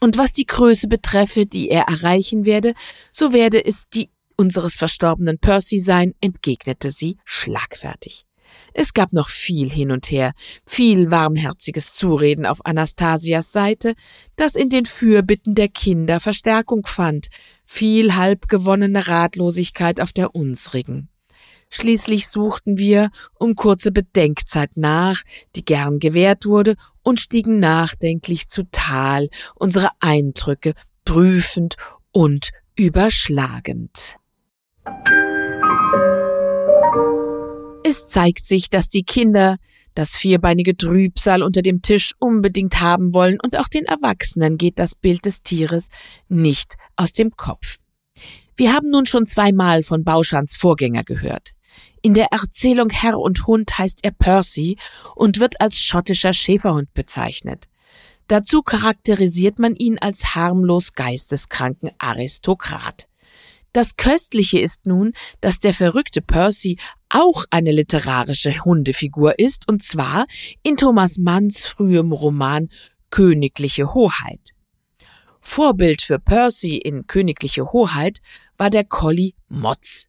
[0.00, 2.74] Und was die Größe betreffe, die er erreichen werde,
[3.10, 8.24] so werde es die unseres verstorbenen Percy sein, entgegnete sie schlagfertig.
[8.72, 10.32] Es gab noch viel hin und her,
[10.66, 13.94] viel warmherziges Zureden auf Anastasias Seite,
[14.36, 17.28] das in den Fürbitten der Kinder Verstärkung fand,
[17.70, 21.10] viel halbgewonnene Ratlosigkeit auf der unsrigen.
[21.68, 25.22] Schließlich suchten wir um kurze Bedenkzeit nach,
[25.54, 30.72] die gern gewährt wurde, und stiegen nachdenklich zu Tal, unsere Eindrücke
[31.04, 31.76] prüfend
[32.10, 34.16] und überschlagend.
[37.84, 39.58] Es zeigt sich, dass die Kinder
[39.98, 44.94] das vierbeinige Trübsal unter dem Tisch unbedingt haben wollen und auch den Erwachsenen geht das
[44.94, 45.88] Bild des Tieres
[46.28, 47.78] nicht aus dem Kopf.
[48.56, 51.52] Wir haben nun schon zweimal von Bauschans Vorgänger gehört.
[52.00, 54.78] In der Erzählung Herr und Hund heißt er Percy
[55.16, 57.68] und wird als schottischer Schäferhund bezeichnet.
[58.28, 63.08] Dazu charakterisiert man ihn als harmlos geisteskranken Aristokrat.
[63.72, 66.78] Das Köstliche ist nun, dass der verrückte Percy
[67.10, 70.26] auch eine literarische Hundefigur ist, und zwar
[70.62, 72.68] in Thomas Manns frühem Roman
[73.10, 74.54] Königliche Hoheit.
[75.40, 78.20] Vorbild für Percy in Königliche Hoheit
[78.58, 80.08] war der Collie Motz.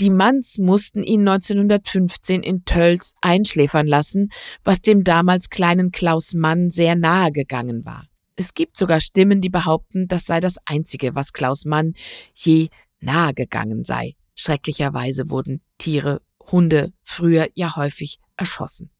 [0.00, 4.32] Die Manns mussten ihn 1915 in Tölz einschläfern lassen,
[4.64, 8.06] was dem damals kleinen Klaus Mann sehr nahe gegangen war.
[8.34, 11.94] Es gibt sogar Stimmen, die behaupten, das sei das Einzige, was Klaus Mann
[12.34, 14.16] je nahe gegangen sei.
[14.34, 18.90] Schrecklicherweise wurden Tiere, Hunde früher ja häufig erschossen.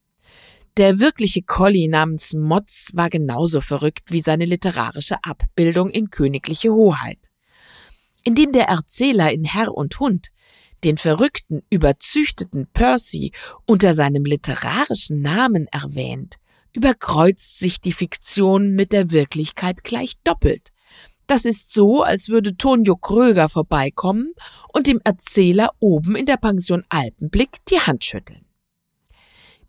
[0.77, 7.31] Der wirkliche Collie namens Motz war genauso verrückt wie seine literarische Abbildung in Königliche Hoheit.
[8.25, 10.31] Indem der Erzähler in Herr und Hund
[10.83, 13.33] den verrückten, überzüchteten Percy
[13.67, 16.37] unter seinem literarischen Namen erwähnt,
[16.75, 20.74] überkreuzt sich die Fiktion mit der Wirklichkeit gleich doppelt.
[21.27, 24.33] Das ist so, als würde Tonio Kröger vorbeikommen
[24.73, 28.45] und dem Erzähler oben in der Pension Alpenblick die Hand schütteln.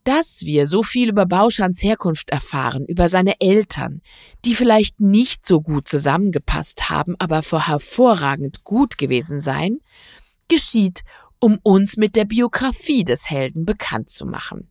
[0.03, 4.01] Dass wir so viel über Bauschans Herkunft erfahren, über seine Eltern,
[4.43, 9.79] die vielleicht nicht so gut zusammengepasst haben, aber vor hervorragend gut gewesen seien,
[10.47, 11.01] geschieht,
[11.39, 14.69] um uns mit der Biografie des Helden bekannt zu machen.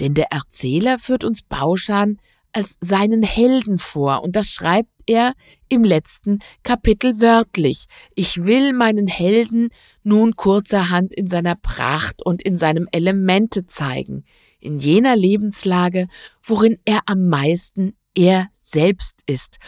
[0.00, 2.18] Denn der Erzähler führt uns Bauschan
[2.56, 5.34] als seinen Helden vor, und das schreibt er
[5.68, 7.84] im letzten Kapitel wörtlich.
[8.14, 9.68] Ich will meinen Helden
[10.02, 14.24] nun kurzerhand in seiner Pracht und in seinem Elemente zeigen,
[14.58, 16.08] in jener Lebenslage,
[16.42, 19.58] worin er am meisten er selbst ist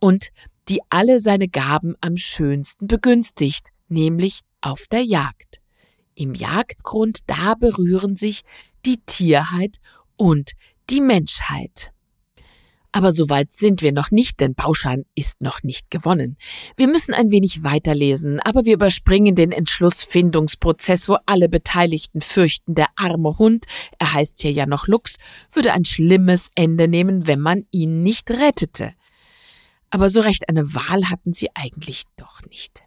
[0.00, 0.28] und
[0.68, 5.60] die alle seine Gaben am schönsten begünstigt, nämlich auf der Jagd.
[6.14, 8.42] Im Jagdgrund da berühren sich
[8.84, 9.78] die Tierheit
[10.16, 10.52] und
[10.90, 11.90] die Menschheit.
[12.96, 16.38] Aber so weit sind wir noch nicht, denn Bauschein ist noch nicht gewonnen.
[16.78, 22.86] Wir müssen ein wenig weiterlesen, aber wir überspringen den Entschlussfindungsprozess, wo alle Beteiligten fürchten, der
[22.96, 23.66] arme Hund,
[23.98, 25.18] er heißt hier ja noch Lux,
[25.52, 28.94] würde ein schlimmes Ende nehmen, wenn man ihn nicht rettete.
[29.90, 32.84] Aber so recht eine Wahl hatten sie eigentlich doch nicht.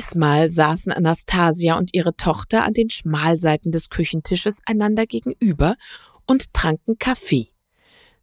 [0.00, 5.76] Diesmal saßen Anastasia und ihre Tochter an den Schmalseiten des Küchentisches einander gegenüber
[6.26, 7.48] und tranken Kaffee.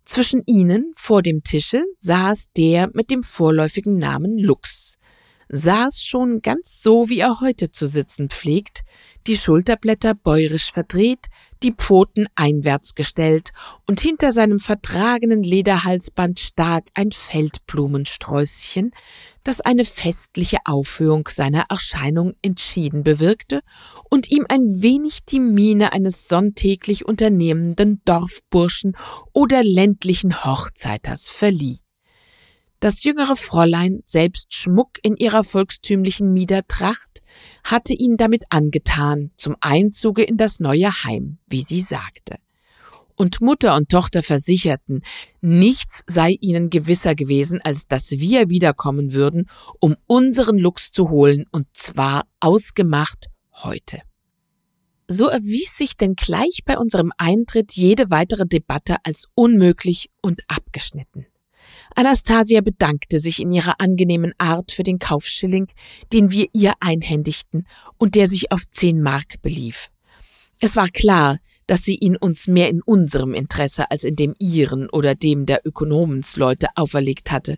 [0.03, 4.97] Zwischen ihnen, vor dem Tische, saß der mit dem vorläufigen Namen Lux
[5.49, 8.81] saß schon ganz so, wie er heute zu sitzen pflegt,
[9.27, 11.27] die Schulterblätter bäurisch verdreht,
[11.63, 13.51] die Pfoten einwärts gestellt
[13.87, 18.91] und hinter seinem vertragenen Lederhalsband stak ein Feldblumensträußchen,
[19.43, 23.61] das eine festliche Aufhöhung seiner Erscheinung entschieden bewirkte
[24.09, 28.95] und ihm ein wenig die Miene eines sonntäglich unternehmenden Dorfburschen
[29.33, 31.79] oder ländlichen Hochzeiters verlieh.
[32.79, 37.23] Das jüngere Fräulein, selbst Schmuck in ihrer volkstümlichen Miedertracht,
[37.63, 42.35] hatte ihn damit angetan, zum Einzuge in das neue Heim, wie sie sagte.
[43.15, 45.01] Und Mutter und Tochter versicherten,
[45.41, 49.49] nichts sei ihnen gewisser gewesen, als dass wir wiederkommen würden,
[49.79, 54.03] um unseren Lux zu holen, und zwar ausgemacht heute.
[55.07, 61.25] So erwies sich denn gleich bei unserem Eintritt jede weitere Debatte als unmöglich und abgeschnitten.
[61.97, 65.65] Anastasia bedankte sich in ihrer angenehmen Art für den Kaufschilling,
[66.13, 67.65] den wir ihr einhändigten
[67.97, 69.89] und der sich auf zehn Mark belief.
[70.59, 74.91] Es war klar, dass sie ihn uns mehr in unserem Interesse als in dem ihren
[74.91, 77.57] oder dem der Ökonomensleute auferlegt hatte,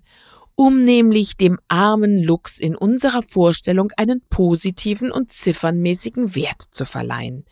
[0.55, 7.43] um nämlich dem armen Lux in unserer Vorstellung einen positiven und ziffernmäßigen Wert zu verleihen.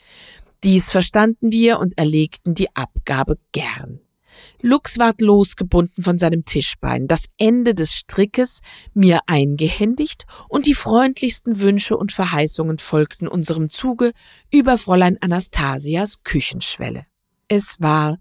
[0.64, 4.00] Dies verstanden wir und erlegten die Abgabe gern.
[4.62, 8.62] Lux ward losgebunden von seinem Tischbein, das Ende des Strickes
[8.94, 14.12] mir eingehändigt, und die freundlichsten Wünsche und Verheißungen folgten unserem Zuge
[14.52, 17.06] über Fräulein Anastasias Küchenschwelle.
[17.48, 18.18] Es war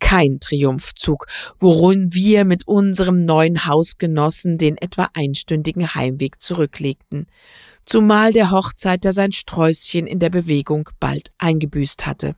[0.00, 1.26] kein Triumphzug,
[1.58, 7.26] worin wir mit unserem neuen Hausgenossen den etwa einstündigen Heimweg zurücklegten,
[7.86, 12.36] zumal der Hochzeiter sein Sträußchen in der Bewegung bald eingebüßt hatte.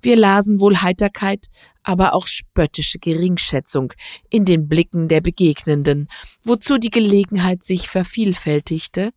[0.00, 1.46] Wir lasen wohl Heiterkeit,
[1.82, 3.92] aber auch spöttische Geringschätzung
[4.30, 6.08] in den Blicken der Begegnenden,
[6.44, 9.12] wozu die Gelegenheit sich vervielfältigte,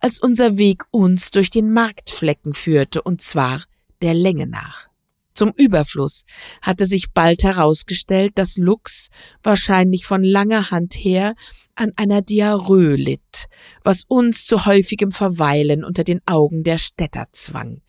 [0.00, 3.62] als unser Weg uns durch den Marktflecken führte, und zwar
[4.02, 4.88] der Länge nach.
[5.36, 6.24] Zum Überfluss
[6.62, 9.08] hatte sich bald herausgestellt, dass Lux
[9.42, 11.34] wahrscheinlich von langer Hand her
[11.74, 13.46] an einer Diarrhoe litt,
[13.84, 17.82] was uns zu häufigem Verweilen unter den Augen der Städter zwang.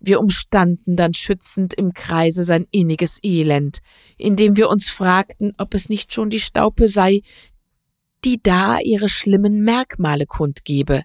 [0.00, 3.78] Wir umstanden dann schützend im Kreise sein inniges Elend,
[4.18, 7.22] indem wir uns fragten, ob es nicht schon die Staupe sei,
[8.24, 11.02] die da ihre schlimmen Merkmale kundgebe.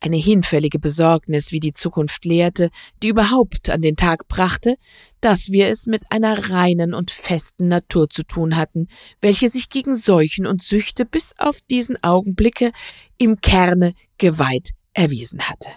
[0.00, 2.70] Eine hinfällige Besorgnis, wie die Zukunft lehrte,
[3.04, 4.74] die überhaupt an den Tag brachte,
[5.20, 8.88] dass wir es mit einer reinen und festen Natur zu tun hatten,
[9.20, 12.72] welche sich gegen Seuchen und Süchte bis auf diesen Augenblicke
[13.16, 15.68] im Kerne geweiht erwiesen hatte.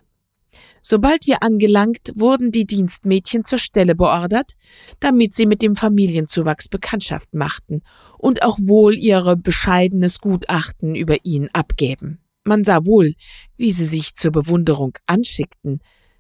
[0.87, 4.51] Sobald wir angelangt, wurden die Dienstmädchen zur Stelle beordert,
[4.99, 7.81] damit sie mit dem Familienzuwachs Bekanntschaft machten
[8.19, 12.19] und auch wohl ihre bescheidenes Gutachten über ihn abgäben.
[12.43, 13.15] Man sah wohl,
[13.57, 15.79] wie sie sich zur Bewunderung anschickten.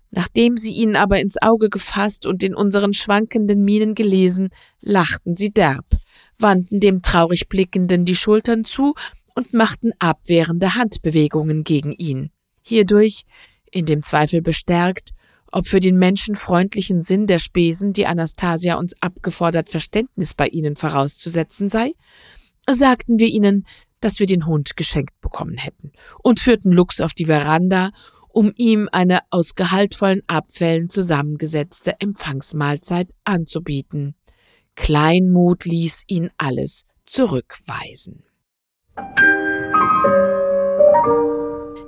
[0.09, 4.49] Nachdem sie ihn aber ins Auge gefasst und in unseren schwankenden Mienen gelesen,
[4.81, 5.85] lachten sie derb,
[6.39, 8.95] wandten dem traurig Blickenden die Schultern zu
[9.35, 12.31] und machten abwehrende Handbewegungen gegen ihn.
[12.63, 13.25] Hierdurch
[13.75, 15.11] in dem Zweifel bestärkt,
[15.51, 21.69] ob für den menschenfreundlichen Sinn der Spesen, die Anastasia uns abgefordert Verständnis bei ihnen vorauszusetzen
[21.69, 21.93] sei,
[22.69, 23.65] sagten wir ihnen,
[23.99, 25.91] dass wir den Hund geschenkt bekommen hätten
[26.23, 27.91] und führten Lux auf die Veranda,
[28.29, 34.15] um ihm eine aus gehaltvollen Abfällen zusammengesetzte Empfangsmahlzeit anzubieten.
[34.75, 38.23] Kleinmut ließ ihn alles zurückweisen.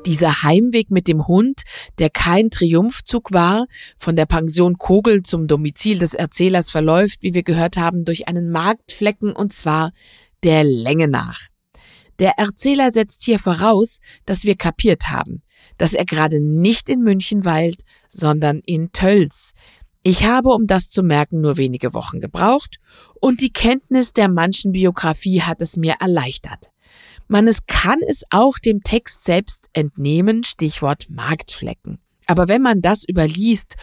[0.08, 1.64] Dieser Heimweg mit dem Hund,
[2.00, 3.66] der kein Triumphzug war,
[3.98, 8.50] von der Pension Kogel zum Domizil des Erzählers verläuft, wie wir gehört haben, durch einen
[8.50, 9.92] Marktflecken und zwar
[10.44, 11.42] der Länge nach.
[12.20, 15.44] Der Erzähler setzt hier voraus, dass wir kapiert haben,
[15.78, 19.52] dass er gerade nicht in München weilt, sondern in Tölz.
[20.04, 22.78] Ich habe, um das zu merken, nur wenige Wochen gebraucht
[23.20, 26.70] und die Kenntnis der manchen Biografie hat es mir erleichtert.
[27.28, 32.00] Man es kann es auch dem Text selbst entnehmen, Stichwort Marktflecken.
[32.26, 33.76] Aber wenn man das überliest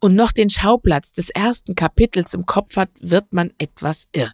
[0.00, 4.32] und noch den Schauplatz des ersten Kapitels im Kopf hat, wird man etwas irr.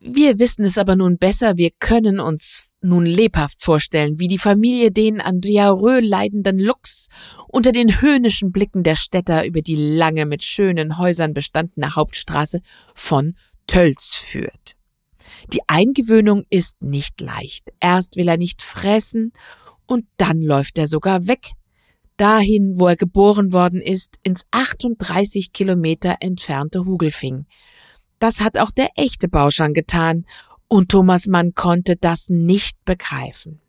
[0.00, 4.92] Wir wissen es aber nun besser, wir können uns nun lebhaft vorstellen, wie die Familie
[4.92, 7.08] den an Diarrhoe leidenden Lux
[7.48, 12.60] unter den höhnischen Blicken der Städter über die lange mit schönen Häusern bestandene Hauptstraße
[12.94, 13.34] von
[13.66, 14.77] Tölz führt.
[15.52, 17.68] Die Eingewöhnung ist nicht leicht.
[17.80, 19.32] Erst will er nicht fressen
[19.86, 21.52] und dann läuft er sogar weg.
[22.16, 27.46] Dahin, wo er geboren worden ist, ins 38 Kilometer entfernte Hugelfing.
[28.18, 30.26] Das hat auch der echte Bauschan getan
[30.66, 33.60] und Thomas Mann konnte das nicht begreifen.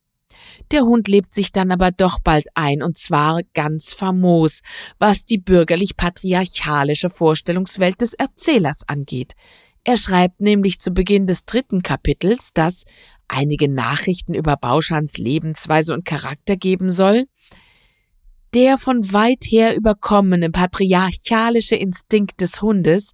[0.71, 4.61] Der Hund lebt sich dann aber doch bald ein, und zwar ganz famos,
[4.97, 9.33] was die bürgerlich-patriarchalische Vorstellungswelt des Erzählers angeht.
[9.89, 12.83] Er schreibt nämlich zu Beginn des dritten Kapitels, dass
[13.27, 17.25] einige Nachrichten über Bauschans Lebensweise und Charakter geben soll.
[18.53, 23.13] Der von weit her überkommene patriarchalische Instinkt des Hundes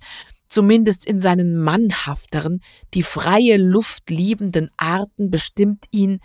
[0.49, 2.59] zumindest in seinen mannhafteren,
[2.93, 6.19] die freie Luft liebenden Arten bestimmt ihn,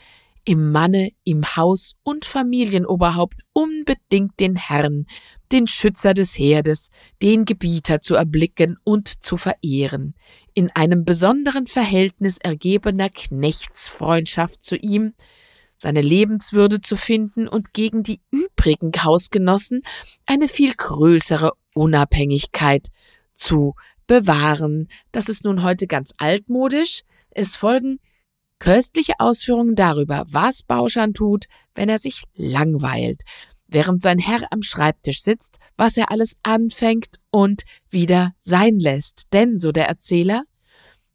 [0.51, 5.07] im Manne, im Haus und Familienoberhaupt unbedingt den Herrn,
[5.53, 6.89] den Schützer des Herdes,
[7.23, 10.17] den Gebieter zu erblicken und zu verehren,
[10.53, 15.15] in einem besonderen Verhältnis ergebener Knechtsfreundschaft zu ihm,
[15.77, 19.83] seine Lebenswürde zu finden und gegen die übrigen Hausgenossen
[20.27, 22.89] eine viel größere Unabhängigkeit
[23.35, 23.77] zu
[24.09, 24.89] bewahren.
[25.13, 27.03] Das ist nun heute ganz altmodisch.
[27.31, 28.01] Es folgen
[28.61, 33.23] köstliche Ausführungen darüber, was Bauschan tut, wenn er sich langweilt,
[33.67, 39.33] während sein Herr am Schreibtisch sitzt, was er alles anfängt und wieder sein lässt.
[39.33, 40.45] Denn, so der Erzähler,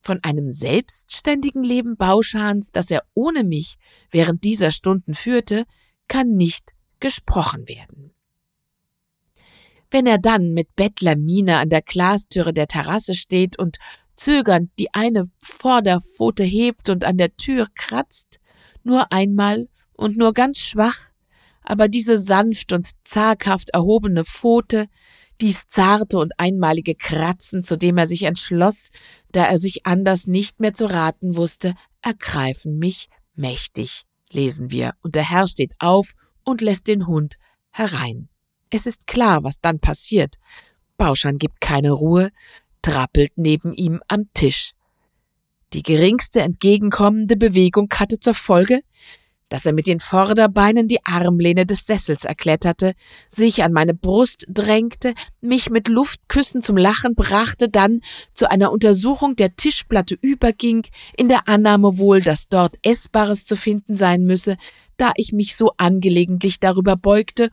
[0.02, 3.76] von einem selbstständigen Leben Bauschans, das er ohne mich
[4.12, 5.66] während dieser Stunden führte,
[6.08, 8.12] kann nicht gesprochen werden.
[9.92, 13.78] Wenn er dann mit Bettlermiene an der Glastüre der Terrasse steht und
[14.16, 18.40] zögernd die eine Vorderpfote hebt und an der Tür kratzt,
[18.84, 20.98] nur einmal und nur ganz schwach,
[21.62, 24.88] aber diese sanft und zaghaft erhobene Pfote,
[25.42, 28.90] dies zarte und einmalige Kratzen, zu dem er sich entschloss,
[29.32, 35.16] da er sich anders nicht mehr zu raten wusste, ergreifen mich mächtig, lesen wir, und
[35.16, 36.14] der Herr steht auf
[36.44, 37.36] und lässt den Hund
[37.72, 38.30] herein.
[38.70, 40.36] Es ist klar, was dann passiert.
[40.98, 42.32] Bauschan gibt keine Ruhe,
[42.86, 44.74] trappelt neben ihm am Tisch.
[45.74, 48.82] Die geringste entgegenkommende Bewegung hatte zur Folge,
[49.50, 52.94] dass er mit den Vorderbeinen die Armlehne des Sessels erkletterte,
[53.28, 58.02] sich an meine Brust drängte, mich mit Luftküssen zum Lachen brachte, dann
[58.34, 60.86] zu einer Untersuchung der Tischplatte überging,
[61.18, 64.58] in der Annahme wohl, dass dort Essbares zu finden sein müsse,
[64.98, 67.50] da ich mich so angelegentlich darüber beugte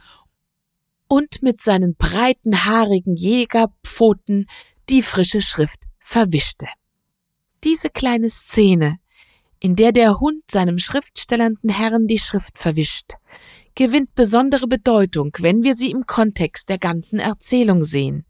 [1.09, 4.47] und mit seinen breiten, haarigen Jägerpfoten
[4.89, 6.67] die frische Schrift verwischte.
[7.65, 8.99] Diese kleine Szene,
[9.61, 13.13] in der der Hund seinem schriftstellernden Herrn die Schrift verwischt,
[13.75, 18.27] gewinnt besondere Bedeutung, wenn wir sie im Kontext der ganzen Erzählung sehen.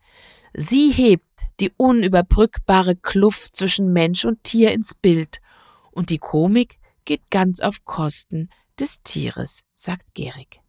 [0.55, 1.24] Sie hebt
[1.61, 5.40] die unüberbrückbare Kluft zwischen Mensch und Tier ins Bild,
[5.90, 8.48] und die Komik geht ganz auf Kosten
[8.78, 10.61] des Tieres, sagt Gerig.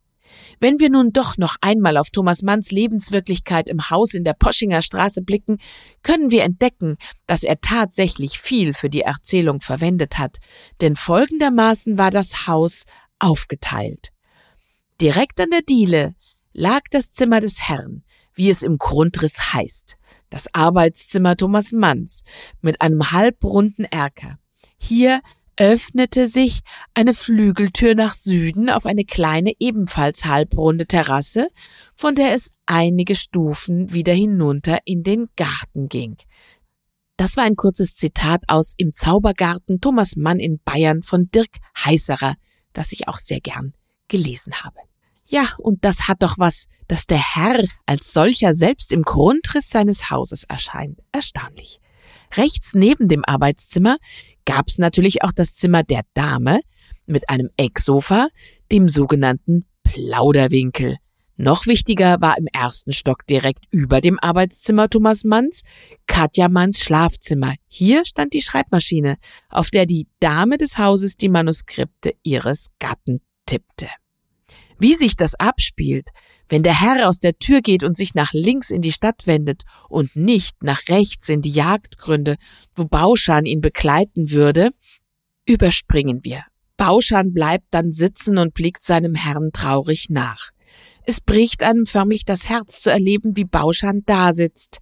[0.60, 4.82] Wenn wir nun doch noch einmal auf Thomas Manns Lebenswirklichkeit im Haus in der Poschinger
[4.82, 5.58] Straße blicken,
[6.04, 10.38] können wir entdecken, dass er tatsächlich viel für die Erzählung verwendet hat,
[10.82, 12.84] denn folgendermaßen war das Haus
[13.20, 14.10] aufgeteilt.
[15.02, 16.14] Direkt an der Diele
[16.54, 18.04] lag das Zimmer des Herrn,
[18.34, 19.98] wie es im Grundriss heißt,
[20.30, 22.24] das Arbeitszimmer Thomas Manns
[22.62, 24.38] mit einem halbrunden Erker.
[24.78, 25.22] Hier
[25.58, 26.62] öffnete sich
[26.94, 31.50] eine Flügeltür nach Süden auf eine kleine, ebenfalls halbrunde Terrasse,
[31.96, 36.18] von der es einige Stufen wieder hinunter in den Garten ging.
[37.18, 42.36] Das war ein kurzes Zitat aus Im Zaubergarten Thomas Mann in Bayern von Dirk Heißerer,
[42.74, 43.74] das ich auch sehr gern
[44.08, 44.80] gelesen habe.
[45.26, 50.10] Ja, und das hat doch was, dass der Herr als solcher selbst im Grundriss seines
[50.10, 51.00] Hauses erscheint.
[51.12, 51.80] Erstaunlich.
[52.36, 53.98] Rechts neben dem Arbeitszimmer
[54.46, 56.62] gab es natürlich auch das Zimmer der Dame
[57.06, 58.28] mit einem Ecksofa,
[58.72, 60.98] dem sogenannten Plauderwinkel.
[61.36, 65.64] Noch wichtiger war im ersten Stock direkt über dem Arbeitszimmer Thomas Manns
[66.06, 67.56] Katja Manns Schlafzimmer.
[67.68, 69.18] Hier stand die Schreibmaschine,
[69.50, 73.88] auf der die Dame des Hauses die Manuskripte ihres Gatten tippte.
[74.78, 76.10] Wie sich das abspielt,
[76.54, 79.64] wenn der Herr aus der Tür geht und sich nach links in die Stadt wendet
[79.90, 82.36] und nicht nach rechts in die Jagdgründe,
[82.76, 84.70] wo Bauschan ihn begleiten würde,
[85.48, 86.44] überspringen wir.
[86.78, 90.52] Bauschan bleibt dann sitzen und blickt seinem Herrn traurig nach.
[91.08, 94.78] Es bricht einem förmlich das Herz zu erleben, wie Bauschan dasitzt,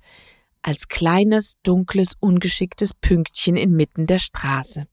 [0.62, 4.88] als kleines, dunkles, ungeschicktes Pünktchen inmitten der Straße.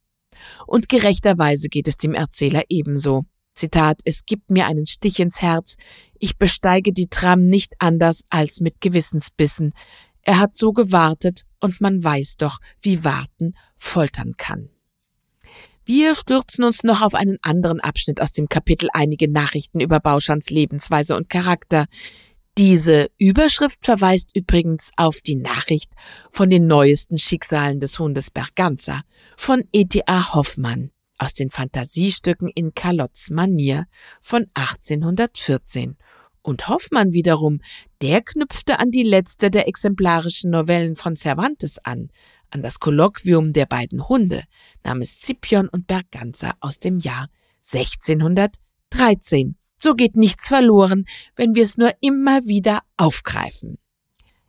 [0.68, 3.24] Und gerechterweise geht es dem Erzähler ebenso.
[3.59, 5.77] Zitat, es gibt mir einen Stich ins Herz,
[6.19, 9.75] ich besteige die Tram nicht anders als mit Gewissensbissen.
[10.23, 14.71] Er hat so gewartet, und man weiß doch, wie warten foltern kann.
[15.85, 20.51] Wir stürzen uns noch auf einen anderen Abschnitt aus dem Kapitel einige Nachrichten über Bauschans
[20.51, 21.87] Lebensweise und Charakter.
[22.59, 25.91] Diese Überschrift verweist übrigens auf die Nachricht
[26.31, 29.03] von den neuesten Schicksalen des Hundes Berganza
[29.37, 30.35] von E.T.A.
[30.35, 33.87] Hoffmann aus den Fantasiestücken in Carlots Manier
[34.23, 35.97] von 1814.
[36.43, 37.61] Und Hoffmann wiederum,
[38.01, 42.11] der knüpfte an die letzte der exemplarischen Novellen von Cervantes an,
[42.51, 44.45] an das Kolloquium der beiden Hunde,
[44.83, 47.29] namens Scipion und Berganza aus dem Jahr
[47.73, 49.57] 1613.
[49.77, 51.05] So geht nichts verloren,
[51.37, 53.79] wenn wir es nur immer wieder aufgreifen.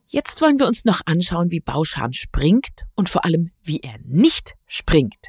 [0.07, 4.55] Jetzt wollen wir uns noch anschauen, wie Bauschan springt und vor allem, wie er nicht
[4.65, 5.28] springt.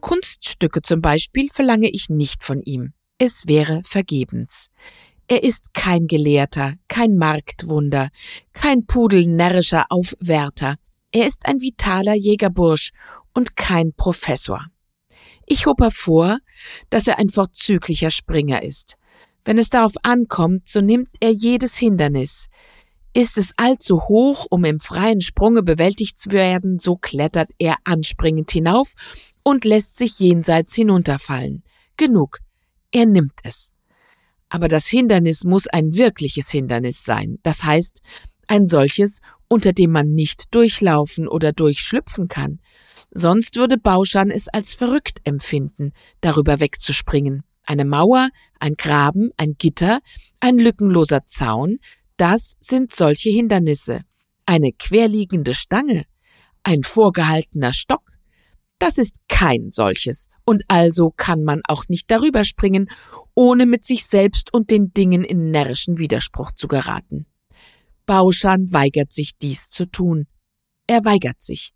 [0.00, 2.92] Kunststücke zum Beispiel verlange ich nicht von ihm.
[3.18, 4.68] Es wäre vergebens.
[5.28, 8.10] Er ist kein Gelehrter, kein Marktwunder,
[8.52, 10.76] kein pudelnärrischer Aufwärter.
[11.12, 12.90] Er ist ein vitaler Jägerbursch
[13.32, 14.66] und kein Professor.
[15.46, 16.38] Ich hob hervor,
[16.90, 18.96] dass er ein vorzüglicher Springer ist.
[19.44, 22.48] Wenn es darauf ankommt, so nimmt er jedes Hindernis.
[23.14, 28.50] Ist es allzu hoch, um im freien Sprunge bewältigt zu werden, so klettert er anspringend
[28.50, 28.94] hinauf
[29.42, 31.62] und lässt sich jenseits hinunterfallen.
[31.98, 32.38] Genug.
[32.90, 33.70] Er nimmt es.
[34.48, 38.02] Aber das Hindernis muss ein wirkliches Hindernis sein, das heißt
[38.48, 42.60] ein solches, unter dem man nicht durchlaufen oder durchschlüpfen kann.
[43.10, 45.92] Sonst würde Bauschan es als verrückt empfinden,
[46.22, 47.42] darüber wegzuspringen.
[47.64, 50.00] Eine Mauer, ein Graben, ein Gitter,
[50.40, 51.78] ein lückenloser Zaun,
[52.16, 54.02] das sind solche Hindernisse.
[54.46, 56.04] Eine querliegende Stange,
[56.62, 58.12] ein vorgehaltener Stock,
[58.78, 62.90] das ist kein solches, und also kann man auch nicht darüber springen,
[63.34, 67.26] ohne mit sich selbst und den Dingen in närrischen Widerspruch zu geraten.
[68.06, 70.26] Bauschan weigert sich dies zu tun.
[70.88, 71.74] Er weigert sich.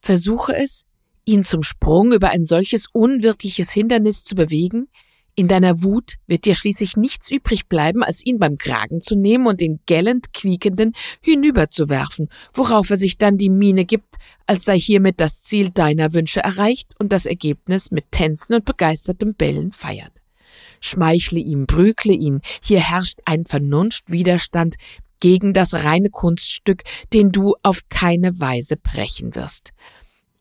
[0.00, 0.86] Versuche es,
[1.26, 4.88] ihn zum Sprung über ein solches unwirtliches Hindernis zu bewegen,
[5.34, 9.46] in deiner Wut wird dir schließlich nichts übrig bleiben, als ihn beim Kragen zu nehmen
[9.46, 14.16] und den gellend quiekenden hinüberzuwerfen, worauf er sich dann die Miene gibt,
[14.46, 19.34] als sei hiermit das Ziel deiner Wünsche erreicht und das Ergebnis mit Tänzen und begeistertem
[19.34, 20.12] Bellen feiert.
[20.80, 24.76] Schmeichle ihm, prügle ihn, hier herrscht ein Vernunftwiderstand
[25.20, 29.72] gegen das reine Kunststück, den du auf keine Weise brechen wirst.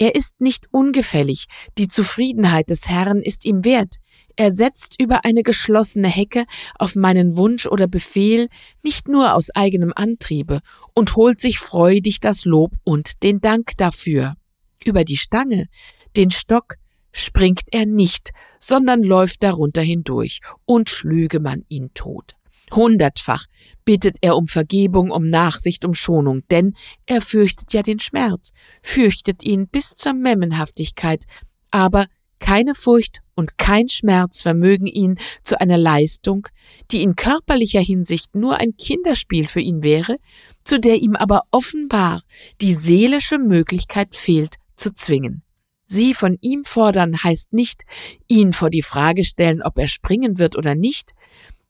[0.02, 1.45] Er ist nicht ungefällig,
[1.78, 3.97] die Zufriedenheit des Herrn ist ihm wert.
[4.36, 6.45] Er setzt über eine geschlossene Hecke
[6.80, 8.47] auf meinen Wunsch oder Befehl
[8.82, 10.62] nicht nur aus eigenem Antriebe
[10.95, 14.38] und holt sich freudig das Lob und den Dank dafür.
[14.84, 15.68] Über die Stange,
[16.16, 16.78] den Stock,
[17.12, 22.36] springt er nicht, sondern läuft darunter hindurch, und schlüge man ihn tot.
[22.74, 23.45] Hundertfach
[23.86, 26.74] bittet er um Vergebung, um Nachsicht, um Schonung, denn
[27.05, 28.51] er fürchtet ja den Schmerz,
[28.82, 31.26] fürchtet ihn bis zur Memmenhaftigkeit,
[31.72, 32.07] aber
[32.39, 36.47] keine Furcht und kein Schmerz vermögen ihn zu einer Leistung,
[36.91, 40.17] die in körperlicher Hinsicht nur ein Kinderspiel für ihn wäre,
[40.63, 42.22] zu der ihm aber offenbar
[42.59, 45.43] die seelische Möglichkeit fehlt, zu zwingen.
[45.86, 47.84] Sie von ihm fordern heißt nicht,
[48.28, 51.11] ihn vor die Frage stellen, ob er springen wird oder nicht,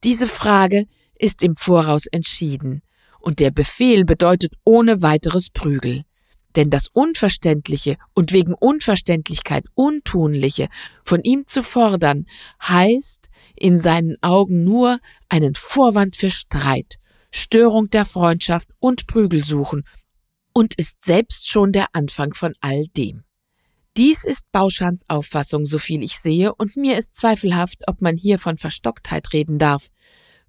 [0.04, 0.88] diese Frage
[1.18, 2.82] ist im Voraus entschieden,
[3.20, 6.04] und der Befehl bedeutet ohne weiteres Prügel.
[6.56, 10.68] denn das Unverständliche und wegen Unverständlichkeit Untunliche
[11.04, 12.26] von ihm zu fordern,
[12.62, 15.00] heißt in seinen Augen nur
[15.30, 16.96] einen Vorwand für Streit,
[17.32, 19.84] Störung der Freundschaft und Prügel suchen
[20.54, 23.24] und ist selbst schon der Anfang von all dem.
[23.98, 28.40] Dies ist Bauschans Auffassung, so viel ich sehe, und mir ist zweifelhaft, ob man hier
[28.40, 29.88] von Verstocktheit reden darf.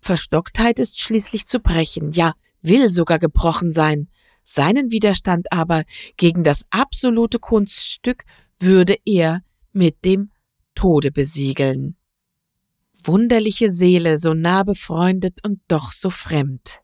[0.00, 4.08] Verstocktheit ist schließlich zu brechen, ja, will sogar gebrochen sein.
[4.44, 5.84] Seinen Widerstand aber
[6.16, 8.24] gegen das absolute Kunststück
[8.58, 10.30] würde er mit dem
[10.74, 11.96] Tode besiegeln.
[13.04, 16.80] Wunderliche Seele, so nah befreundet und doch so fremd.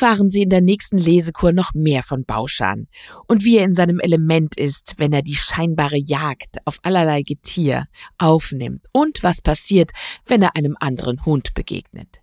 [0.00, 2.86] Erfahren Sie in der nächsten Lesekur noch mehr von Bauschan
[3.26, 7.88] und wie er in seinem Element ist, wenn er die scheinbare Jagd auf allerlei Getier
[8.16, 9.90] aufnimmt und was passiert,
[10.24, 12.20] wenn er einem anderen Hund begegnet.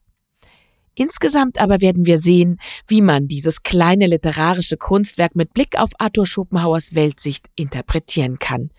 [0.94, 6.26] Insgesamt aber werden wir sehen, wie man dieses kleine literarische Kunstwerk mit Blick auf Arthur
[6.26, 8.70] Schopenhauers Weltsicht interpretieren kann.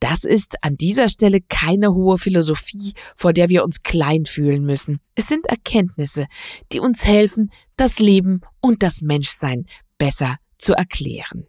[0.00, 5.00] Das ist an dieser Stelle keine hohe Philosophie, vor der wir uns klein fühlen müssen.
[5.14, 6.26] Es sind Erkenntnisse,
[6.72, 9.66] die uns helfen, das Leben und das Menschsein
[9.98, 11.46] besser zu erklären.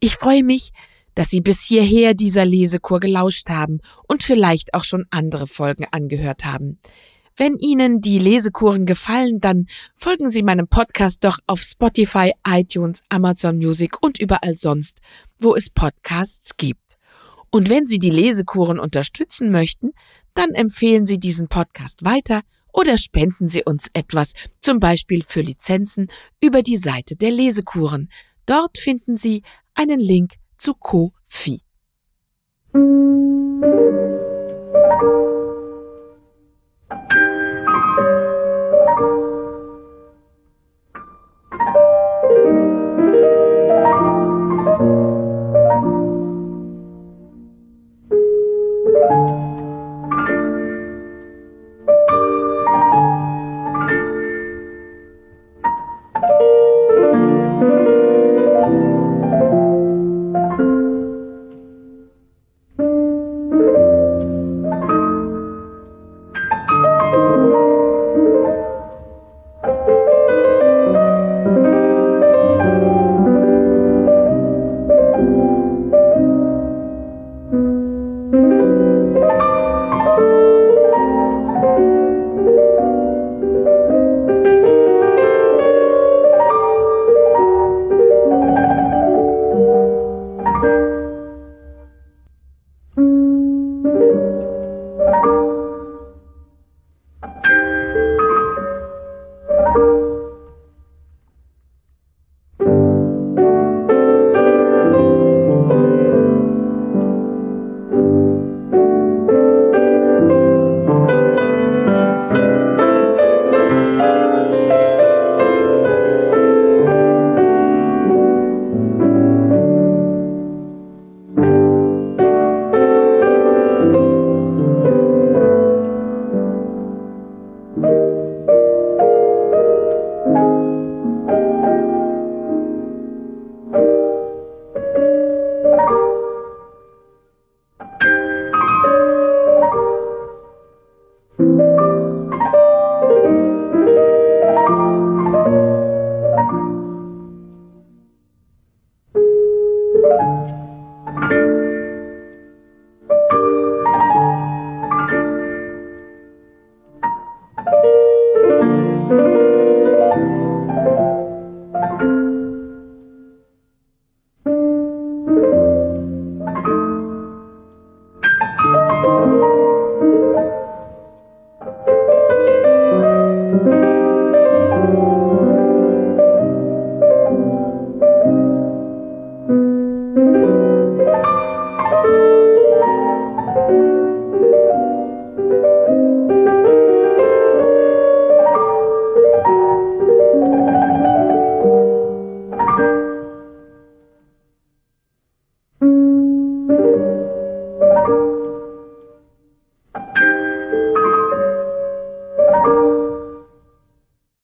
[0.00, 0.70] Ich freue mich,
[1.14, 6.44] dass Sie bis hierher dieser Lesekur gelauscht haben und vielleicht auch schon andere Folgen angehört
[6.44, 6.78] haben.
[7.36, 9.66] Wenn Ihnen die Lesekuren gefallen, dann
[9.96, 14.98] folgen Sie meinem Podcast doch auf Spotify, iTunes, Amazon Music und überall sonst,
[15.38, 16.87] wo es Podcasts gibt.
[17.50, 19.92] Und wenn Sie die Lesekuren unterstützen möchten,
[20.34, 22.42] dann empfehlen Sie diesen Podcast weiter
[22.72, 26.08] oder spenden Sie uns etwas, zum Beispiel für Lizenzen,
[26.40, 28.10] über die Seite der Lesekuren.
[28.46, 29.42] Dort finden Sie
[29.74, 31.60] einen Link zu Ko-Fi.